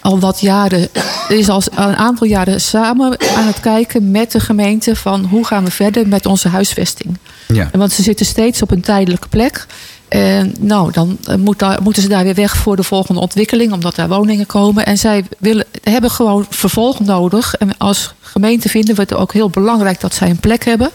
[0.00, 0.88] al wat jaren.
[1.28, 5.64] Is al een aantal jaren samen aan het kijken met de gemeente van hoe gaan
[5.64, 7.18] we verder met onze huisvesting.
[7.48, 7.68] Ja.
[7.72, 9.66] En Want ze zitten steeds op een tijdelijke plek.
[10.12, 11.36] En nou, dan eh,
[11.82, 14.86] moeten ze daar weer weg voor de volgende ontwikkeling, omdat daar woningen komen.
[14.86, 17.54] En zij willen, hebben gewoon vervolg nodig.
[17.54, 20.90] En als gemeente vinden we het ook heel belangrijk dat zij een plek hebben.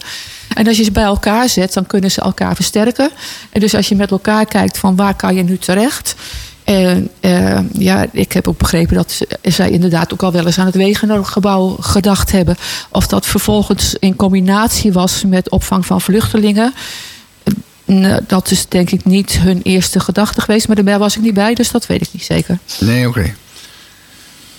[0.53, 3.09] En als je ze bij elkaar zet, dan kunnen ze elkaar versterken.
[3.49, 6.15] En dus als je met elkaar kijkt van waar kan je nu terecht.
[6.63, 10.65] En eh, ja, ik heb ook begrepen dat zij inderdaad ook al wel eens aan
[10.65, 12.55] het wegengebouw gedacht hebben.
[12.91, 16.73] Of dat vervolgens in combinatie was met opvang van vluchtelingen.
[17.87, 20.67] Nou, dat is denk ik niet hun eerste gedachte geweest.
[20.67, 22.57] Maar daar was ik niet bij, dus dat weet ik niet zeker.
[22.79, 23.33] Nee, oké.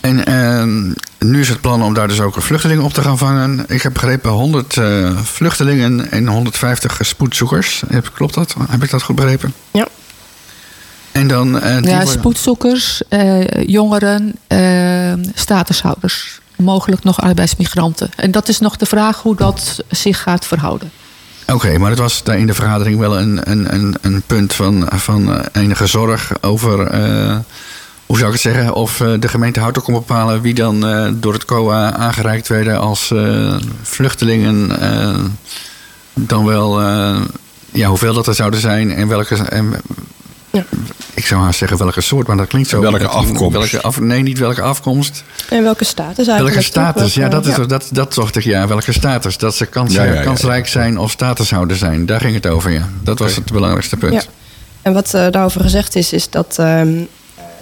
[0.00, 0.86] En ehm,
[1.18, 3.64] nu is het plan om daar dus ook vluchtelingen op te gaan vangen.
[3.68, 7.82] Ik heb begrepen 100 eh, vluchtelingen en 150 spoedzoekers.
[7.88, 8.54] Heb, klopt dat?
[8.68, 9.54] Heb ik dat goed begrepen?
[9.72, 9.86] Ja.
[11.12, 11.60] En dan...
[11.60, 16.40] eh, die Ja, worden- spoedzoekers, eh, jongeren, eh, statushouders.
[16.56, 18.10] Mogelijk nog arbeidsmigranten.
[18.16, 20.90] En dat is nog de vraag hoe dat zich gaat verhouden.
[21.52, 24.88] Oké, maar het was daar in de vergadering wel een, een, een, een punt van,
[24.94, 26.86] van eh, enige zorg over...
[26.86, 27.36] eh,
[28.06, 28.74] hoe zou ik het zeggen?
[28.74, 30.80] Of eh, de gemeente Houten kon bepalen wie dan
[31.20, 33.14] door het COA aangereikt werden als
[33.82, 34.70] vluchtelingen.
[36.14, 36.80] dan wel,
[37.72, 39.34] ja, hoeveel dat er zouden zijn en welke.
[39.34, 39.74] En,
[40.50, 40.64] Ja.
[41.14, 42.80] Ik zou haast zeggen welke soort, maar dat klinkt zo.
[42.80, 43.52] Welke afkomst.
[43.52, 45.24] Welke af, nee, niet welke afkomst.
[45.50, 46.54] En welke status eigenlijk?
[46.54, 47.14] Welke status?
[47.14, 48.66] Ja, dat, is, dat, dat zocht ik, ja.
[48.66, 49.38] Welke status?
[49.38, 50.70] Dat ze kans, Ja, ja, ja, kansrijk ja.
[50.70, 52.06] zijn of statushouder zijn.
[52.06, 52.88] Daar ging het over, ja.
[53.02, 54.12] Dat was het belangrijkste punt.
[54.12, 54.22] Ja.
[54.82, 57.02] En wat eh, daarover gezegd is, is dat ehm,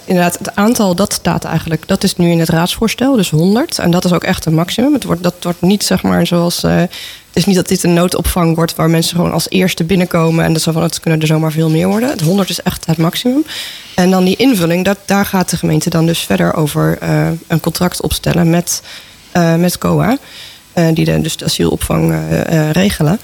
[0.07, 3.79] inderdaad het aantal, dat staat eigenlijk, dat is nu in het raadsvoorstel, dus 100.
[3.79, 4.93] En dat is ook echt een maximum.
[4.93, 6.89] Het wordt, dat wordt niet zeg maar zoals, eh, het
[7.33, 10.61] is niet dat dit een noodopvang wordt waar mensen gewoon als eerste binnenkomen en dat
[10.61, 12.09] zo van het kunnen er zomaar veel meer worden.
[12.09, 13.45] Het 100 is echt het maximum.
[13.95, 17.59] En dan die invulling, dat, daar gaat de gemeente dan dus verder over eh, een
[17.59, 18.81] contract opstellen met,
[19.31, 20.17] eh, met COA.
[20.93, 22.15] die de, dus de asielopvang
[22.71, 23.19] regelen.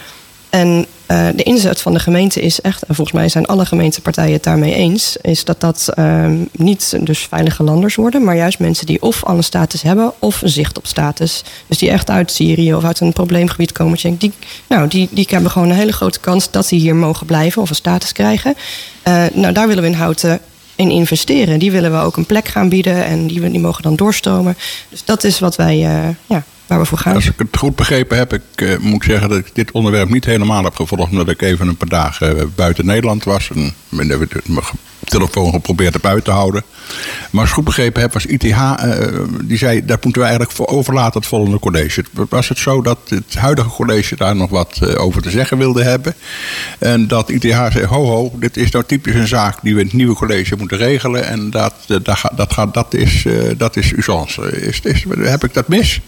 [0.50, 4.34] En eh, de inzet van de gemeente is echt, en volgens mij zijn alle gemeentepartijen
[4.34, 8.86] het daarmee eens, is dat dat ehm, niet dus veilige landers worden, maar juist mensen
[8.86, 11.44] die of al een status hebben of zicht op status.
[11.68, 14.18] Dus die echt uit Syrië of uit een probleemgebied komen.
[14.18, 14.34] Die,
[14.68, 17.70] nou, die, die hebben gewoon een hele grote kans dat die hier mogen blijven of
[17.70, 18.56] een status krijgen.
[19.04, 20.40] Eh, nou, daar willen we in Houten
[20.76, 21.60] in investeren.
[21.60, 24.58] Die willen we ook een plek gaan bieden en die, die mogen dan doorstromen.
[24.90, 27.16] Dus dat is wat wij, eh, ja, waar we voor gaan.
[27.16, 30.26] Als ik het goed begrepen heb, ik eh, moet zeggen dat ik dit onderwerp niet
[30.26, 31.12] helemaal heb gevolgd.
[31.12, 33.50] Omdat ik even een paar dagen eh, buiten Nederland was.
[33.50, 34.28] En mijn
[35.04, 36.64] telefoon geprobeerd erbij te houden.
[37.32, 39.08] Maar als ik goed begrepen heb, was ITH, eh,
[39.44, 42.04] die zei dat moeten we eigenlijk voor overlaten het volgende college.
[42.30, 46.16] Was het zo dat het huidige college daar nog wat over te zeggen wilde hebben?
[46.80, 49.86] En dat ITH zei: ho, ho, dit is nou typisch een zaak die we in
[49.86, 51.28] het nieuwe college moeten regelen.
[51.28, 53.26] En dat, dat, dat, dat, is,
[53.58, 54.62] dat is usance.
[54.62, 56.02] Is, is, heb ik dat mis?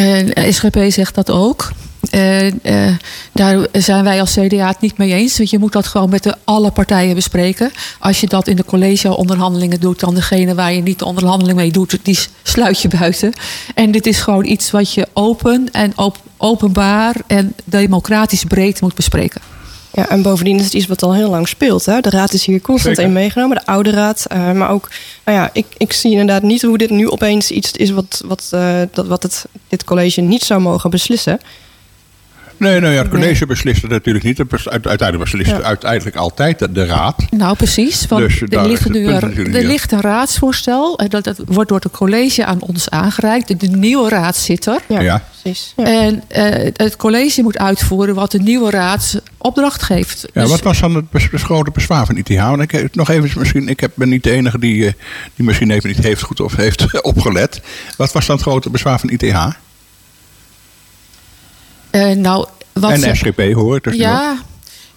[0.00, 1.70] En SGP zegt dat ook.
[2.10, 2.94] En, eh,
[3.32, 5.36] daar zijn wij als CDA het niet mee eens.
[5.36, 7.70] Want je moet dat gewoon met de alle partijen bespreken.
[7.98, 11.70] Als je dat in de collegeonderhandelingen doet, dan degene waar je niet de onderhandeling mee
[11.70, 13.32] doet, die sluit je buiten.
[13.74, 18.94] En dit is gewoon iets wat je open en op, openbaar en democratisch breed moet
[18.94, 19.49] bespreken.
[19.92, 21.86] Ja, en bovendien is het iets wat al heel lang speelt.
[21.86, 22.00] Hè?
[22.00, 23.10] De raad is hier constant Zeker.
[23.10, 24.24] in meegenomen, de oude raad.
[24.28, 24.88] eh, maar ook,
[25.24, 28.48] nou ja, ik, ik zie inderdaad niet hoe dit nu opeens iets is wat, wat,
[28.50, 31.40] eh, dat, wat het, dit college niet zou mogen beslissen.
[32.60, 34.38] Nee, nou ja, het college beslist het natuurlijk niet.
[34.64, 35.60] Uiteindelijk beslist Ja.
[35.62, 37.24] uiteindelijk altijd de, de raad.
[37.30, 38.06] Nou, precies.
[38.06, 40.98] Want Dus er, ligt nu een, er ligt raadsvoorstel.
[40.98, 43.48] en Dat, dat wordt door het college aan ons aangereikt.
[43.48, 44.80] De, de nieuwe raad zit er.
[44.88, 45.22] Ja, Ja.
[45.40, 45.72] precies.
[45.76, 45.84] Ja.
[45.84, 50.26] En eh, het college moet uitvoeren wat de nieuwe raad opdracht geeft.
[50.32, 51.04] Ja, Dus- wat was dan het,
[51.42, 52.28] grote bezwaar van ITH?
[52.40, 54.92] Want ik heb nog even misschien, ik heb, ben niet de enige die, eh,
[55.36, 57.60] die misschien even niet heeft goed of heeft opgelet.
[57.96, 59.46] Wat was dan het grote bezwaar van ITH?
[61.90, 64.06] Eh, nou, wat en ze- SGP hoor ik dus nu ook.
[64.06, 64.36] Ja,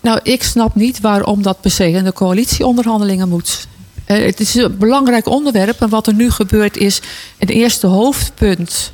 [0.02, 3.68] Nou, ik snap niet waarom dat per se in de coalitieonderhandelingen moet.
[4.08, 5.82] Uh, het is een belangrijk onderwerp.
[5.82, 7.02] En wat er nu gebeurt is
[7.40, 8.92] een eerste hoofdpunt.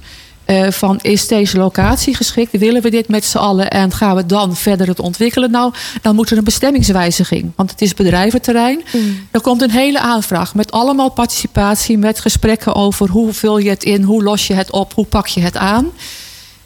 [0.48, 2.58] Uh, van is deze locatie geschikt?
[2.58, 5.52] Willen we dit met z'n allen en gaan we dan verder het ontwikkelen?
[5.52, 7.52] Nou, dan moet er een bestemmingswijziging.
[7.56, 8.82] Want het is bedrijventerrein.
[8.94, 9.28] Mm.
[9.32, 13.84] Er komt een hele aanvraag met allemaal participatie, met gesprekken over hoe vul je het
[13.84, 15.88] in, hoe los je het op, hoe pak je het aan.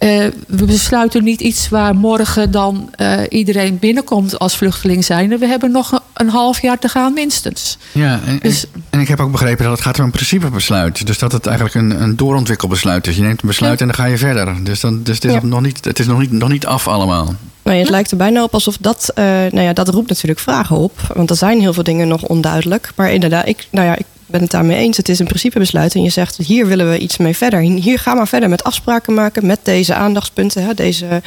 [0.04, 5.38] Uh, we besluiten niet iets waar morgen dan uh, iedereen binnenkomt als vluchteling zijn.
[5.38, 7.78] We hebben nog een, een, half jaar te gaan minstens.
[7.92, 11.06] Ja, en, dus, en, ik heb ook begrepen dat het gaat om een principebesluit.
[11.06, 13.16] Dus dat het eigenlijk een, een doorontwikkelbesluit is.
[13.16, 13.86] Je neemt een besluit ja.
[13.86, 14.64] en dan ga je verder.
[14.64, 15.40] Dus, dan, dus het is, ja.
[15.44, 17.36] nog, niet, het is nog, niet, nog niet af allemaal.
[17.64, 19.12] Nee, het lijkt er bijna op alsof dat...
[19.16, 21.00] Uh, nou ja, dat roept natuurlijk vragen op.
[21.14, 22.92] Want er zijn heel veel dingen nog onduidelijk.
[22.96, 24.98] Maar inderdaad, ik, nou ja, ik ben het daarmee eens.
[24.98, 25.96] Het is een principebesluit.
[25.96, 27.60] En je zegt, hier willen we iets mee verder.
[27.60, 31.22] Hier gaan we verder met afspraken maken met deze aandachtspunten, hè, deze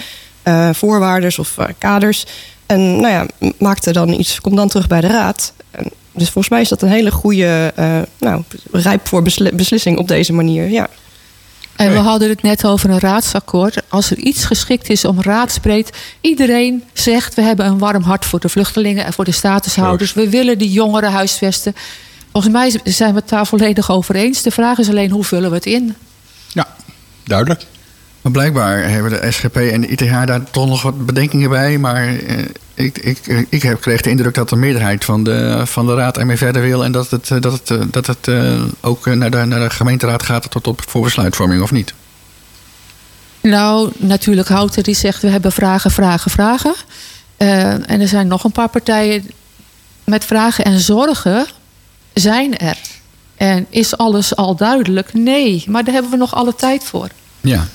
[0.44, 2.26] uh, voorwaarden of uh, kaders.
[2.66, 5.52] En nou ja, maak er dan iets, kom dan terug bij de raad.
[5.70, 8.42] En dus volgens mij is dat een hele goede, uh, nou,
[8.72, 10.68] rijp voor beslissing op deze manier.
[10.68, 10.88] Ja.
[11.76, 13.82] En we hadden het net over een raadsakkoord.
[13.88, 15.90] Als er iets geschikt is om raadsbreed.
[16.20, 20.12] Iedereen zegt we hebben een warm hart voor de vluchtelingen en voor de statushouders.
[20.12, 21.74] We willen die jongeren huisvesten.
[22.36, 24.42] Volgens mij zijn we het daar volledig over eens.
[24.42, 25.94] De vraag is alleen hoe vullen we het in?
[26.48, 26.66] Ja,
[27.24, 27.66] duidelijk.
[28.20, 31.78] Maar blijkbaar hebben de SGP en de ITH daar toch nog wat bedenkingen bij.
[31.78, 32.38] Maar eh,
[32.74, 36.18] ik, ik, ik heb, kreeg de indruk dat de meerderheid van de, van de raad
[36.18, 36.84] ermee verder wil.
[36.84, 38.30] En dat het, dat het, dat het
[38.80, 41.94] ook naar de, naar de gemeenteraad gaat tot op voor besluitvorming, of niet?
[43.40, 46.74] Nou, natuurlijk Houten die zegt we hebben vragen, vragen, vragen.
[47.38, 49.30] Uh, en er zijn nog een paar partijen
[50.04, 51.46] met vragen en zorgen
[52.20, 52.78] zijn er.
[53.36, 55.14] En is alles al duidelijk?
[55.14, 57.08] Nee, maar daar hebben we nog alle tijd voor.
[57.40, 57.66] Ja.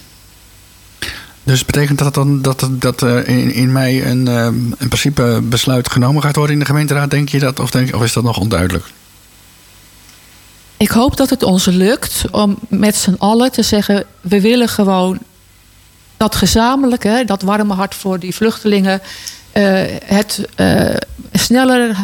[1.43, 5.89] Dus betekent dat dan dat, dat uh, in, in mei een, uh, een principe besluit
[5.89, 7.59] genomen gaat worden in de gemeenteraad, denk je dat?
[7.59, 8.85] Of, denk, of is dat nog onduidelijk?
[10.77, 15.19] Ik hoop dat het ons lukt om met z'n allen te zeggen: we willen gewoon
[16.17, 19.01] dat gezamenlijke, dat warme hart voor die vluchtelingen,
[19.53, 20.45] uh, het
[21.31, 21.99] sneller uh,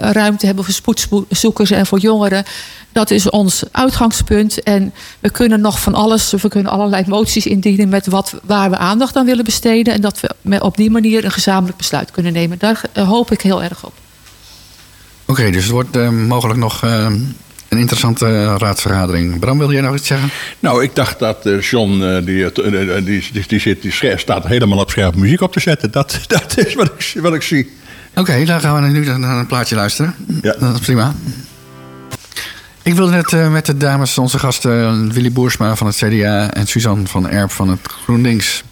[0.00, 2.44] ruimte hebben voor spoedzoekers en voor jongeren.
[2.92, 4.62] Dat is ons uitgangspunt.
[4.62, 8.76] En we kunnen nog van alles, we kunnen allerlei moties indienen met wat, waar we
[8.76, 9.94] aandacht aan willen besteden.
[9.94, 12.58] En dat we op die manier een gezamenlijk besluit kunnen nemen.
[12.58, 13.92] Daar uh, hoop ik heel erg op.
[15.26, 19.38] Oké, okay, dus het wordt uh, mogelijk nog een interessante raadsvergadering.
[19.38, 20.30] Bram, wil jij nog iets zeggen?
[20.60, 25.14] Nou, ik dacht dat John, die, die, die, die, zit, die staat helemaal op scherp
[25.14, 25.90] muziek op te zetten.
[25.90, 27.70] Dat, dat is wat ik, wat ik zie.
[28.14, 30.14] Oké, okay, dan gaan we nu naar een plaatje luisteren.
[30.42, 30.54] Ja.
[30.58, 31.14] Dat is prima.
[32.82, 36.66] Ik wilde net uh, met de dames, onze gasten Willy Boersma van het CDA en
[36.66, 38.64] Suzanne van Erp van het GroenLinks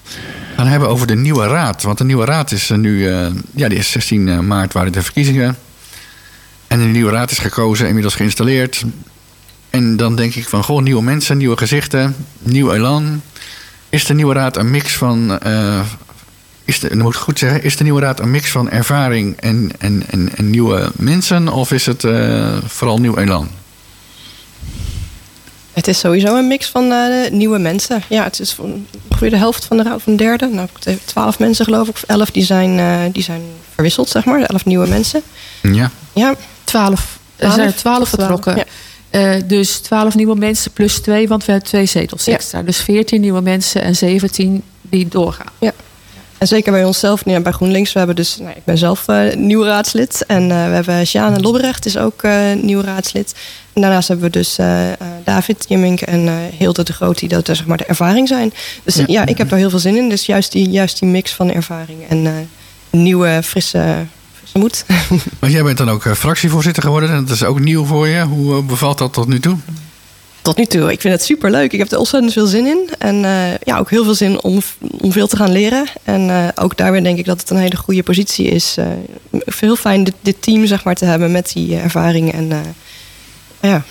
[0.57, 1.83] gaan hebben over de nieuwe raad.
[1.83, 5.57] Want de nieuwe raad is nu, uh, ja, die is 16 maart waren de verkiezingen.
[6.67, 8.85] En de nieuwe raad is gekozen, inmiddels geïnstalleerd.
[9.71, 13.23] En dan denk ik van, goh, nieuwe mensen, nieuwe gezichten, nieuw elan.
[13.89, 15.81] Is de nieuwe raad een mix van, uh,
[16.73, 19.37] is de, dan moet ik goed zeggen, is de nieuwe raad een mix van ervaring
[19.41, 21.49] en, en, en, en nieuwe mensen?
[21.49, 23.49] Of is het uh, vooral nieuw elan?
[25.73, 28.03] Het is sowieso een mix van uh, nieuwe mensen.
[28.09, 30.47] Ja, het is ongeveer de helft van de raad, van de derde.
[30.47, 30.69] Nou,
[31.05, 33.43] twaalf mensen geloof ik, of elf die zijn, uh, die zijn
[33.75, 34.41] verwisseld, zeg maar.
[34.41, 35.23] Elf nieuwe mensen.
[35.63, 35.91] Ja.
[36.13, 36.35] Ja.
[36.65, 37.19] Twaalf.
[37.37, 38.57] Er zijn er twaalf vertrokken.
[38.57, 38.65] Ja.
[39.37, 42.33] Uh, dus 12 nieuwe mensen plus twee, want we hebben twee zetels ja.
[42.33, 42.63] extra.
[42.63, 45.53] Dus 14 nieuwe mensen en 17 die doorgaan.
[45.59, 45.73] Ja.
[46.43, 49.65] En zeker bij onszelf, bij GroenLinks, we hebben dus, nou, ik ben zelf uh, nieuw
[49.65, 50.25] raadslid.
[50.27, 53.35] En uh, we hebben Sjane Lobrecht, is ook uh, nieuw raadslid.
[53.73, 54.59] En daarnaast hebben we dus
[55.25, 56.29] David Jimmink en
[56.59, 58.53] Hilde de Groot, die dat zeg maar de ervaring zijn.
[58.85, 59.05] Dus ja.
[59.07, 59.27] ja.
[59.27, 60.09] ik heb daar heel veel zin in.
[60.09, 62.49] Dus juist die, juist die mix van ervaring en
[62.91, 64.85] nieuwe, frisse, frisse moed.
[65.41, 67.11] Maar jij bent dan ook fractievoorzitter geworden.
[67.11, 68.23] En dat is ook nieuw voor je.
[68.23, 69.57] Hoe bevalt dat tot nu toe?
[70.43, 70.93] Tot nu toe.
[70.93, 71.73] Ik vind het super leuk.
[71.73, 72.91] Ik heb er ontzettend veel zin in.
[72.99, 74.61] En uh, ja, ook heel veel zin om,
[75.01, 75.85] om veel te gaan leren.
[76.05, 78.77] En uh, ook daar denk ik dat het een hele goede positie is.
[78.79, 78.87] Uh,
[79.59, 82.33] heel fijn dit, team zeg maar, te hebben met die ervaring.
[82.33, 82.75] En
[83.61, 83.85] ja.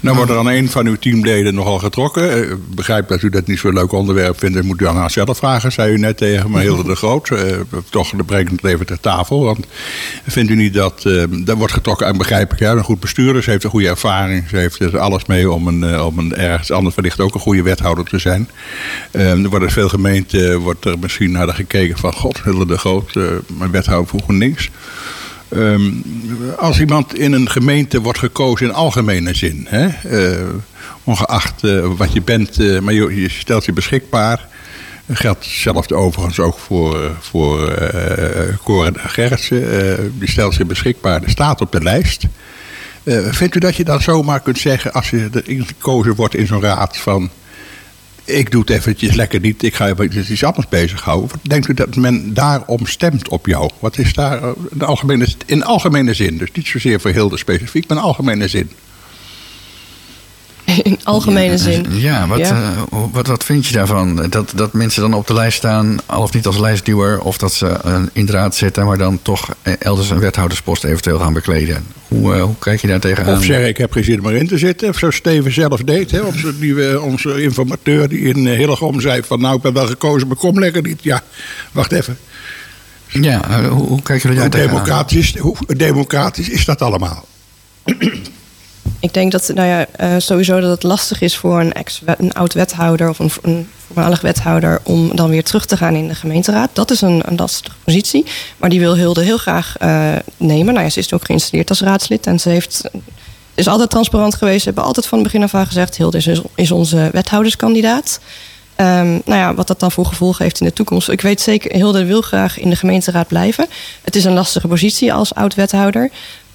[0.00, 2.50] Nou wordt er aan een van uw teamleden nogal getrokken.
[2.50, 4.54] Ik begrijp dat u dat niet zo'n leuk onderwerp vindt.
[4.54, 6.60] Dat moet u aan haar zelf vragen, zei u net tegen me.
[6.60, 7.30] Hilde de Groot.
[7.30, 7.38] Uh,
[7.90, 9.44] toch de brengt even ter tafel.
[9.44, 9.66] Want
[10.26, 11.02] vindt u niet dat...
[11.06, 13.42] Uh, dat wordt getrokken aan, begrijp ik, ja, een goed bestuurder.
[13.42, 14.48] Ze heeft een goede ervaring.
[14.48, 17.62] Ze heeft er alles mee om, een, om een ergens anders wellicht ook een goede
[17.62, 18.48] wethouder te zijn.
[19.10, 22.12] er worden veel gemeenten, wordt er misschien naar gekeken van...
[22.12, 23.14] God, Hilde de Groot,
[23.58, 24.70] mijn wethouder voor GroenLinks.
[25.56, 26.02] Um,
[26.58, 30.48] als iemand in een gemeente wordt gekozen in algemene zin, hè, uh,
[31.04, 34.48] ongeacht uh, wat je bent, uh, maar je, stelt je beschikbaar.
[35.06, 40.18] Dat geldt hetzelfde overigens ook voor, voor uh, Cor Gerritsen.
[40.18, 42.24] Die stelt zich beschikbaar, de staat op de lijst.
[43.30, 46.96] Vindt u dat je dan zomaar kunt zeggen, als je gekozen wordt in zo'n raad
[46.96, 47.30] van...
[48.24, 51.28] ik doe het eventjes lekker niet, ik ga even iets anders bezighouden.
[51.30, 53.70] Wat denkt u dat men daarom stemt op jou?
[53.78, 57.96] Wat is daar in algemene, in algemene zin, dus niet zozeer voor heel specifiek, maar
[57.96, 58.70] in algemene zin?
[60.82, 61.86] in algemene zin.
[61.88, 62.60] Ja, wat, ja.
[62.92, 64.26] Uh, wat, wat vind je daarvan?
[64.30, 67.52] Dat, dat mensen dan op de lijst staan, al of niet als lijstduwer, of dat
[67.52, 69.48] ze uh, inderdaad zitten, maar dan toch
[69.78, 71.84] elders een wethouderspost eventueel gaan bekleden.
[72.08, 73.36] Hoe, uh, hoe kijk je daar tegenaan?
[73.36, 74.88] Of zeggen, ik heb geen zin om erin te zitten.
[74.88, 76.10] Of zo Steven zelf deed.
[76.10, 76.20] Hè?
[76.20, 80.36] Onze, die, onze informateur die in Hillegom zei van nou, ik ben wel gekozen, maar
[80.36, 81.02] kom lekker niet.
[81.02, 81.22] Ja,
[81.72, 82.18] wacht even.
[83.06, 84.84] Ja, hoe, hoe kijken jullie daar hoe tegenaan?
[84.84, 87.24] Democratisch, hoe democratisch is dat allemaal?
[89.00, 92.32] Ik denk dat nou ja, uh, sowieso dat het lastig is voor een, ex een
[92.32, 96.14] oud wethouder of een, een, voormalig wethouder om dan weer terug te gaan in de
[96.14, 96.70] gemeenteraad.
[96.72, 98.24] Dat is een, een lastige positie.
[98.56, 100.74] Maar die wil Hilde heel graag uh, nemen.
[100.74, 102.82] Nou ja, ze is ook geïnstalleerd als raadslid en ze heeft.
[103.54, 104.58] Is altijd transparant geweest.
[104.58, 108.20] Ze hebben altijd van het begin af aan gezegd: Hilde is, is onze wethouderskandidaat.
[108.76, 111.08] Um, nou ja, wat dat dan voor gevolgen heeft in de toekomst.
[111.08, 113.66] Ik weet zeker, Hilde wil graag in de gemeenteraad blijven.
[114.02, 116.10] Het is een lastige positie als oud-wethouder.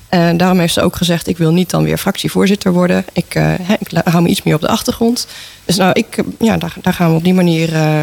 [0.09, 3.05] En daarom heeft ze ook gezegd: ik wil niet dan weer fractievoorzitter worden.
[3.13, 5.27] Ik, uh, ik hou me iets meer op de achtergrond.
[5.65, 7.73] Dus nou, ik, ja, daar, daar gaan we op die manier.
[7.73, 7.99] Uh,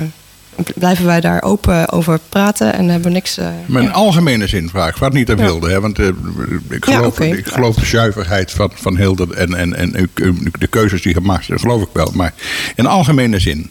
[0.75, 3.39] blijven wij daar open over praten en hebben niks.
[3.39, 3.95] Uh, maar in ja.
[3.95, 5.71] algemene zin vraag, wat niet aan Hilde.
[5.71, 5.81] Hè?
[5.81, 7.31] Want ik geloof, ja, okay.
[7.31, 10.11] ik geloof de zuiverheid van, van Hilde en, en, en
[10.59, 12.11] de keuzes die gemaakt zijn, geloof ik wel.
[12.15, 12.35] Maar
[12.75, 13.71] in algemene zin,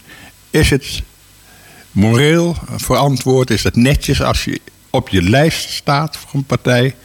[0.49, 1.03] is het
[1.91, 6.95] moreel verantwoord, is het netjes als je op je lijst staat voor een partij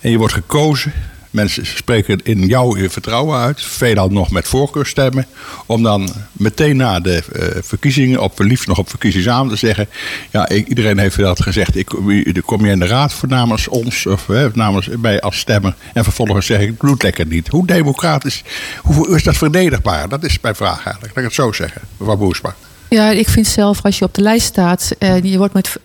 [0.00, 0.92] en je wordt gekozen.
[1.36, 5.26] Mensen spreken in jou je vertrouwen uit, veelal nog met voorkeurstemmen.
[5.66, 9.88] Om dan meteen na de uh, verkiezingen, op liefst nog op verkiezingsavond, te zeggen:
[10.30, 11.76] Ja, iedereen heeft dat gezegd.
[11.76, 11.86] Ik,
[12.44, 15.74] kom je in de raad voor namens ons of hè, namens mij als stemmer.
[15.92, 17.48] En vervolgens zeg ik: Ik lekker niet.
[17.48, 18.42] Hoe democratisch,
[18.82, 20.08] hoe is dat verdedigbaar?
[20.08, 21.06] Dat is mijn vraag eigenlijk.
[21.06, 22.54] Laat ik het zo zeggen, mevrouw Boersma.
[22.88, 25.78] Ja, ik vind zelf als je op de lijst staat en je wordt met.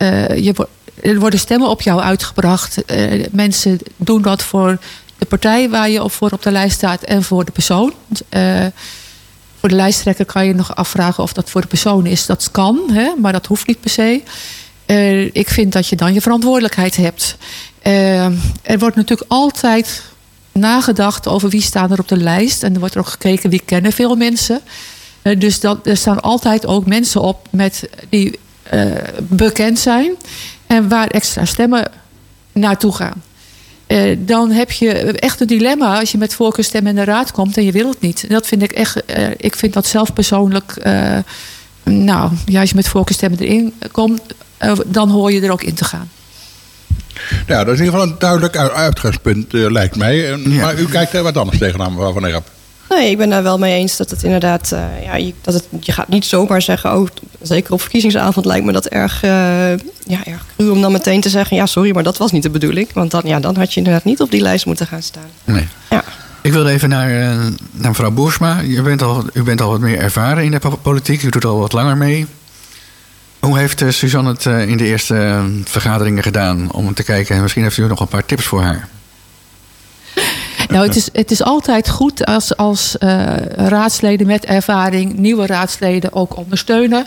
[0.44, 0.72] Je wordt
[1.02, 2.92] er worden stemmen op jou uitgebracht.
[2.92, 4.78] Uh, mensen doen dat voor
[5.18, 7.94] de partij waar je op voor op de lijst staat en voor de persoon.
[8.30, 8.66] Uh,
[9.60, 12.26] voor de lijsttrekker kan je nog afvragen of dat voor de persoon is.
[12.26, 14.22] Dat kan, hè, maar dat hoeft niet per se.
[14.86, 17.38] Uh, ik vind dat je dan je verantwoordelijkheid hebt.
[18.62, 20.04] er wordt natuurlijk altijd
[20.52, 22.64] nagedacht over wie staan er op de lijst.
[22.64, 24.62] En er wordt ook gekeken wie kennen veel mensen.
[25.38, 28.40] dus dat, er staan altijd ook mensen op met, die
[29.20, 30.16] bekend zijn.
[30.72, 31.92] En waar extra stemmen
[32.52, 33.24] naartoe gaan.
[33.88, 37.58] Uh, dan heb je echt een dilemma als je met voorkeurstemmen in de raad komt
[37.58, 38.24] en je wil het niet.
[38.24, 40.74] En dat vind ik echt, uh, ik vind dat zelf persoonlijk.
[40.84, 41.18] Uh,
[41.84, 44.22] nou, ja, als je met voorkeurstemmen erin komt,
[44.86, 46.10] dan hoor je er ook in te gaan.
[47.48, 50.16] Ja, dat is in ieder geval een duidelijk uitgangspunt, lijkt mij.
[50.16, 50.38] Ja.
[50.38, 52.50] Maar u kijkt er wat anders tegenaan, mevrouw Van Erp.
[52.98, 54.72] Nee, ik ben daar wel mee eens dat het inderdaad.
[54.74, 56.98] Uh, ja, je, dat het, je gaat niet zomaar zeggen.
[56.98, 57.08] Oh,
[57.42, 59.30] zeker op verkiezingsavond lijkt me dat erg, uh,
[60.06, 61.58] ja, erg cru om dan meteen te zeggen.
[61.58, 62.94] Ja, sorry, maar dat was niet de bedoeling.
[62.94, 65.30] Want dan, ja, dan had je inderdaad niet op die lijst moeten gaan staan.
[65.44, 65.68] Nee.
[65.90, 66.04] Ja.
[66.42, 67.18] Ik wilde even naar, uh,
[67.72, 68.62] naar mevrouw Boersma.
[68.64, 71.24] U bent, al, u bent al wat meer ervaren in de politiek.
[71.24, 72.26] U doet al wat langer mee.
[73.40, 76.72] Hoe heeft Suzanne het in de eerste vergaderingen gedaan?
[76.72, 78.88] Om te kijken, misschien heeft u nog een paar tips voor haar.
[80.82, 86.14] Nou, het is, het is altijd goed als, als uh, raadsleden met ervaring nieuwe raadsleden
[86.14, 87.06] ook ondersteunen.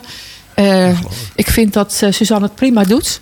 [0.56, 1.00] Uh,
[1.34, 3.20] ik vind dat uh, Suzanne het prima doet.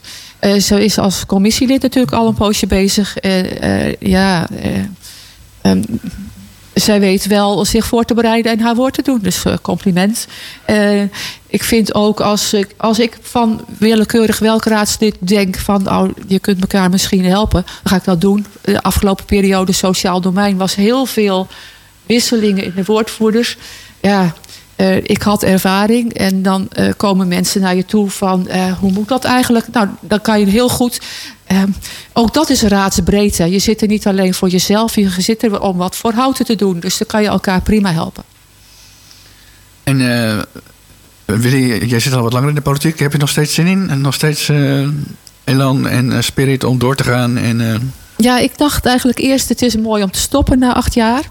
[0.61, 3.16] ze is als commissielid natuurlijk al een poosje bezig.
[3.99, 4.49] ja,
[5.62, 5.84] um,
[6.74, 9.18] zij weet wel zich voor te bereiden en haar woord te doen.
[9.22, 10.26] Dus uh, compliment.
[10.70, 11.02] Uh,
[11.46, 16.38] ik vind ook als ik, als ik van willekeurig welk raadslid denk van oh, je
[16.38, 18.46] kunt elkaar misschien helpen, dan ga ik dat doen.
[18.60, 21.46] De afgelopen periode sociaal domein was heel veel
[22.06, 23.56] wisselingen in de woordvoerders.
[24.00, 24.34] Ja,
[24.76, 28.92] uh, ik had ervaring en dan uh, komen mensen naar je toe van uh, hoe
[28.92, 29.66] moet dat eigenlijk?
[29.72, 31.00] Nou, dan kan je heel goed.
[32.12, 33.50] ook dat is raadsbreedte.
[33.50, 36.56] Je zit er niet alleen voor jezelf, je zit er om wat voor houten te
[36.56, 36.80] doen.
[36.80, 38.24] Dus dan kan je elkaar prima helpen.
[39.82, 39.98] En
[41.24, 42.98] Willy, jij zit al wat langer in de politiek.
[42.98, 43.90] Heb je nog steeds zin in?
[43.90, 44.50] En nog steeds
[45.44, 47.36] elan en spirit om door te gaan?
[47.36, 51.24] En, Ja, ik dacht eigenlijk eerst het is mooi om te stoppen na acht jaar.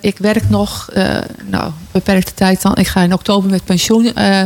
[0.00, 2.76] Ik werk nog, uh, nou, beperkte tijd dan.
[2.76, 4.12] Ik ga in oktober met pensioen.
[4.18, 4.42] Uh,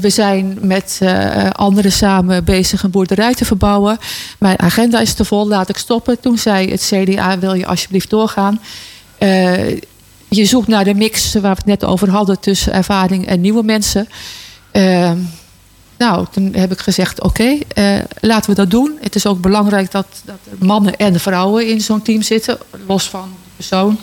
[0.00, 1.00] we zijn met
[1.52, 3.98] anderen samen bezig een boerderij te verbouwen.
[4.38, 6.20] Mijn agenda is te vol, laat ik stoppen.
[6.20, 8.60] Toen zei het CDA, wil je alsjeblieft doorgaan?
[10.28, 13.62] je zoekt naar de mix waar we het net over hadden tussen ervaring en nieuwe
[13.62, 14.08] mensen.
[15.98, 18.98] Nou, toen heb ik gezegd: oké, eh, laten we dat doen.
[19.00, 23.34] Het is ook belangrijk dat, dat mannen en vrouwen in zo'n team zitten, los van
[23.56, 23.98] persoon.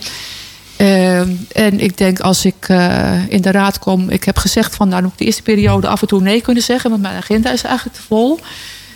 [0.75, 4.87] Ehm, en ik denk als ik eh, in de raad kom, ik heb gezegd van
[4.87, 7.51] nou moet ik de eerste periode af en toe nee kunnen zeggen, want mijn agenda
[7.51, 8.39] is eigenlijk te vol.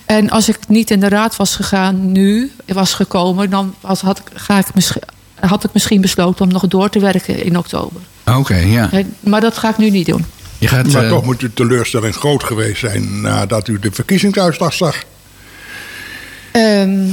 [0.05, 4.17] En als ik niet in de raad was gegaan nu, was gekomen, dan was, had,
[4.17, 5.01] ik, ga ik misschien,
[5.39, 8.01] had ik misschien besloten om nog door te werken in oktober.
[8.25, 8.91] Oké, ja.
[8.91, 10.25] En- Maar dat ga ik nu niet doen.
[10.57, 14.73] Je gaat, Maar eh, toch moet uw teleurstelling groot geweest zijn nadat u de verkiezingsuitslag
[14.73, 15.03] zag.
[16.51, 17.05] Ehm,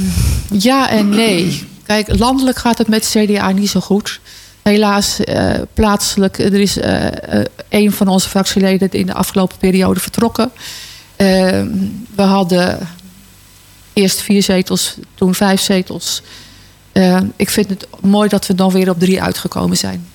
[0.51, 1.63] ja en nee.
[1.85, 4.19] Kijk, landelijk gaat het met CDA niet zo goed.
[4.61, 10.51] Helaas, eh, plaatselijk, er is eh, een van onze fractieleden in de afgelopen periode vertrokken.
[11.15, 11.67] Ehm,
[12.15, 12.87] we hadden
[13.93, 16.21] eerst vier zetels, toen vijf zetels.
[16.91, 20.07] Ehm, ik vind het mooi dat we dan weer op drie uitgekomen zijn.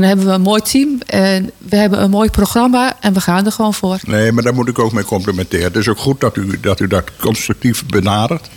[0.00, 3.20] En dan hebben we een mooi team en we hebben een mooi programma en we
[3.20, 3.98] gaan er gewoon voor.
[4.04, 5.64] Nee, maar daar moet ik ook mee complimenteren.
[5.66, 8.48] Het is ook goed dat u dat, u dat constructief benadert.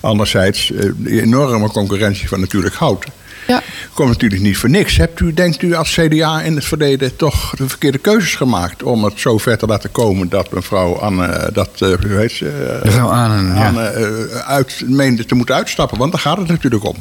[0.00, 3.04] Anderzijds, eh, de enorme concurrentie van natuurlijk hout.
[3.46, 3.62] Ja.
[3.94, 4.96] Komt natuurlijk niet voor niks.
[4.96, 9.04] Hebt u, denkt u als CDA in het verleden toch de verkeerde keuzes gemaakt om
[9.04, 12.48] het zo ver te laten komen dat mevrouw Anne, dat, eh, hoe heet ze?
[12.48, 13.08] eh, Mevrouw.
[13.08, 15.98] Anne eh, uit, meende te moeten uitstappen?
[15.98, 16.96] Want daar gaat het natuurlijk om.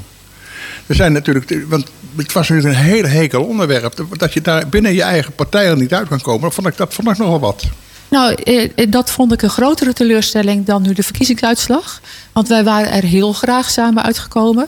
[0.92, 1.86] Er zijn natuurlijk, want
[2.16, 4.06] het was een hele hekel onderwerp.
[4.18, 6.94] Dat je daar binnen je eigen partij er niet uit kan komen, vond ik, dat
[6.94, 7.64] vond ik nogal wat.
[8.08, 12.02] Nou, eh, dat vond ik een grotere teleurstelling dan nu de verkiezingsuitslag.
[12.34, 14.68] Want wij waren er heel graag samen uitgekomen.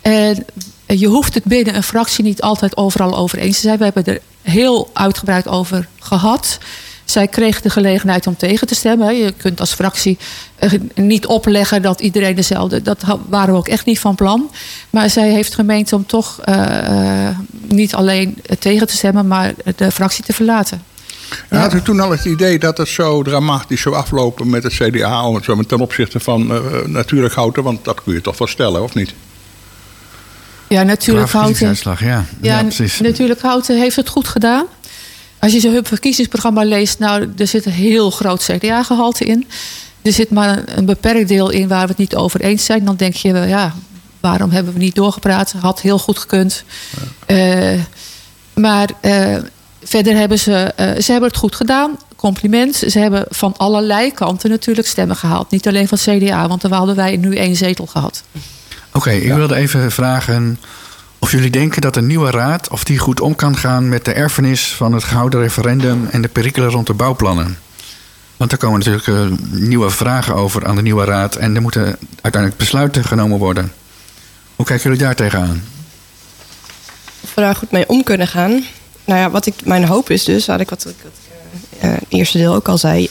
[0.00, 0.44] En
[0.86, 3.78] je hoeft het binnen een fractie niet altijd overal over eens te zijn.
[3.78, 6.58] We hebben er heel uitgebreid over gehad.
[7.10, 9.16] Zij kreeg de gelegenheid om tegen te stemmen.
[9.16, 10.18] Je kunt als fractie
[10.56, 12.82] eh, niet opleggen dat iedereen dezelfde.
[12.82, 14.50] Dat waren we ook echt niet van plan.
[14.90, 17.36] Maar zij heeft gemeend om toch eh, eh,
[17.68, 20.82] niet alleen tegen te stemmen, maar de fractie te verlaten.
[21.48, 24.72] En Had u toen al het idee dat het zo dramatisch zou aflopen met het
[24.72, 27.62] CDA ten opzichte van natuurlijk houten?
[27.62, 29.14] Want dat kun je toch wel stellen, of niet?
[30.68, 31.76] Ja, natuurlijk houten.
[31.84, 31.96] ja.
[31.98, 33.00] Ja, Ja, precies.
[33.00, 34.66] natuurlijk Houten heeft het goed gedaan.
[35.40, 39.46] Als je zijn verkiezingsprogramma leest, nou, er zit een heel groot CDA-gehalte in.
[40.02, 42.84] Er zit maar een, een beperkt deel in waar we het niet over eens zijn.
[42.84, 43.74] Dan denk je, ja,
[44.20, 45.54] waarom hebben we niet doorgepraat?
[45.60, 46.64] Had heel goed gekund.
[47.26, 47.80] Eh,
[48.54, 49.36] maar eh,
[49.82, 51.98] verder hebben ze, eh, ze hebben het goed gedaan.
[52.16, 52.76] Compliment.
[52.76, 55.50] Ze hebben van allerlei kanten natuurlijk stemmen gehaald.
[55.50, 58.22] Niet alleen van CDA, want dan hadden wij nu één zetel gehad.
[58.92, 60.58] Oké, ik wilde even vragen
[61.20, 62.68] of jullie denken dat een nieuwe raad...
[62.68, 66.08] of die goed om kan gaan met de erfenis van het gehouden referendum...
[66.10, 67.58] en de perikelen rond de bouwplannen.
[68.36, 71.36] Want er komen natuurlijk eh, nieuwe vragen over aan de nieuwe raad...
[71.36, 73.72] en er moeten uiteindelijk besluiten genomen worden.
[74.56, 75.62] Hoe kijken jullie daar tegenaan?
[77.20, 78.64] Of we daar goed mee om kunnen gaan.
[79.04, 81.12] Nou ja, wat ik, mijn hoop is dus, wat ik wat ik ik,
[81.80, 83.08] eh, eh, het eerste deel ook al zei,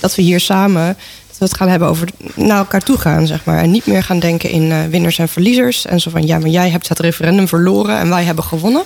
[0.00, 0.96] dat we hier samen
[1.40, 3.58] we het gaan hebben over naar elkaar toe gaan, zeg maar.
[3.58, 5.86] En niet meer gaan denken in eh, winnaars en verliezers.
[5.86, 8.82] En zo van ja, maar jij hebt het referendum verloren en wij hebben gewonnen.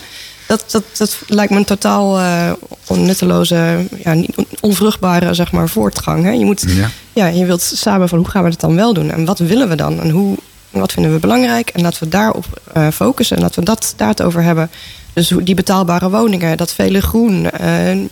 [0.46, 2.52] Dat, dat, dat lijkt me een totaal eh,
[2.86, 4.16] onnutteloze, ja,
[4.60, 6.24] onvruchtbare zeg maar, voortgang.
[6.24, 6.30] Hè?
[6.30, 6.90] Je, moet, Ja.
[7.12, 9.10] ja, je wilt samen van hoe gaan we het dan wel doen?
[9.10, 10.00] En wat willen we dan?
[10.00, 10.36] En hoe,
[10.70, 11.68] wat vinden we belangrijk?
[11.68, 14.70] En laten we daarop eh, focussen en laten we dat, daar het over hebben.
[15.12, 17.46] Dus die betaalbare woningen, dat vele groen,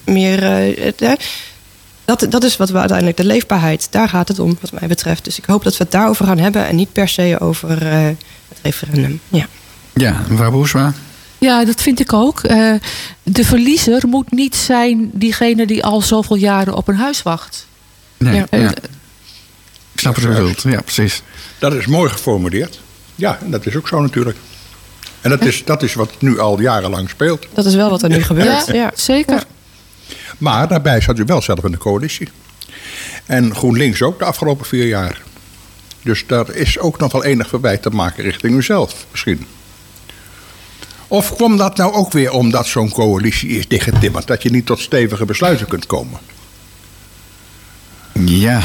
[0.05, 0.43] meer.
[2.05, 4.89] Het, dat, dat is wat we uiteindelijk, de leefbaarheid, daar gaat het om, wat mij
[4.89, 5.25] betreft.
[5.25, 8.05] Dus ik hoop dat we het daarover gaan hebben en niet per se over eh,
[8.49, 9.21] het referendum.
[9.29, 9.47] Ja.
[9.95, 10.93] Ja, mevrouw Boersma?
[11.39, 12.41] Ja, dat vind ik ook.
[12.43, 12.73] Eh,
[13.23, 17.67] de verliezer moet niet zijn diegene die al zoveel jaren op een huis wacht.
[18.17, 18.69] Nee, Ja, ja,
[19.93, 20.63] ik snap wat u bedoelt.
[20.63, 21.23] Ja, precies.
[21.59, 22.81] Dat is mooi geformuleerd.
[23.15, 24.37] Ja, dat is ook zo natuurlijk.
[25.21, 27.47] En dat is, dat is wat nu al jarenlang speelt.
[27.55, 28.67] Dat is wel wat er nu gebeurt.
[28.67, 28.91] Ja, Ja.
[28.95, 29.45] zeker.
[30.43, 32.28] Maar daarbij zat u wel zelf in de coalitie.
[33.26, 35.22] En GroenLinks ook de afgelopen vier jaar.
[36.03, 39.47] Dus daar is ook nog wel enig verwijt te maken richting uzelf misschien.
[41.09, 44.26] Of kwam dat nou ook weer omdat zo'n coalitie is dichtgetimmerd...
[44.26, 46.20] dat je niet tot stevige besluiten kunt komen?
[48.24, 48.62] Ja,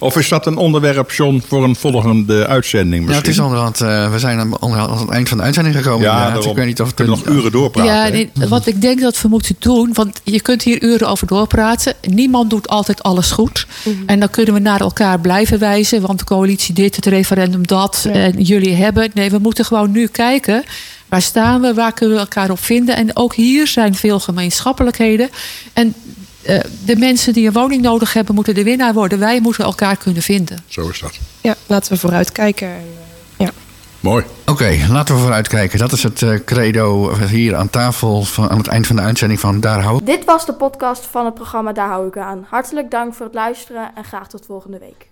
[0.00, 3.30] Of is dat een onderwerp, John, voor een volgende uitzending ja het misschien?
[3.30, 6.00] is onderhand, eh, we zijn aan, onderhand aan het eind van de uitzending gekomen.
[6.00, 6.32] Ja, inderdaad.
[6.34, 6.50] daarom.
[6.50, 7.92] Ik weet niet of een- nog uren doorpraten.
[7.94, 11.26] Ja, nee, wat ik denk dat we moeten doen, want je kunt hier uren over
[11.26, 11.94] doorpraten.
[12.08, 13.66] Niemand doet altijd alles goed.
[14.06, 18.06] En dan kunnen we naar elkaar blijven wijzen, want de coalitie dit, het referendum dat,
[18.12, 19.10] en jullie hebben.
[19.14, 20.64] Nee, we moeten gewoon nu kijken.
[21.08, 21.74] Waar staan we?
[21.74, 22.96] Waar kunnen we elkaar op vinden?
[22.96, 25.28] En ook hier zijn veel gemeenschappelijkheden.
[25.72, 25.94] En
[26.48, 29.18] eh, de mensen die een woning nodig hebben, moeten de winnaar worden.
[29.18, 30.58] Wij moeten elkaar kunnen vinden.
[30.66, 31.18] Zo is dat.
[31.40, 32.68] ja, laten we vooruit kijken.
[32.68, 33.50] En, eh, ja.
[34.00, 34.24] Mooi.
[34.46, 35.78] Oké, laten we vooruitkijken.
[35.78, 39.40] Dat is het uh, credo hier aan tafel van, aan het eind van de uitzending
[39.40, 42.46] van Daar hou Dit was de podcast van het programma Daar hou ik aan.
[42.50, 45.08] Hartelijk dank voor het luisteren en graag tot volgende week.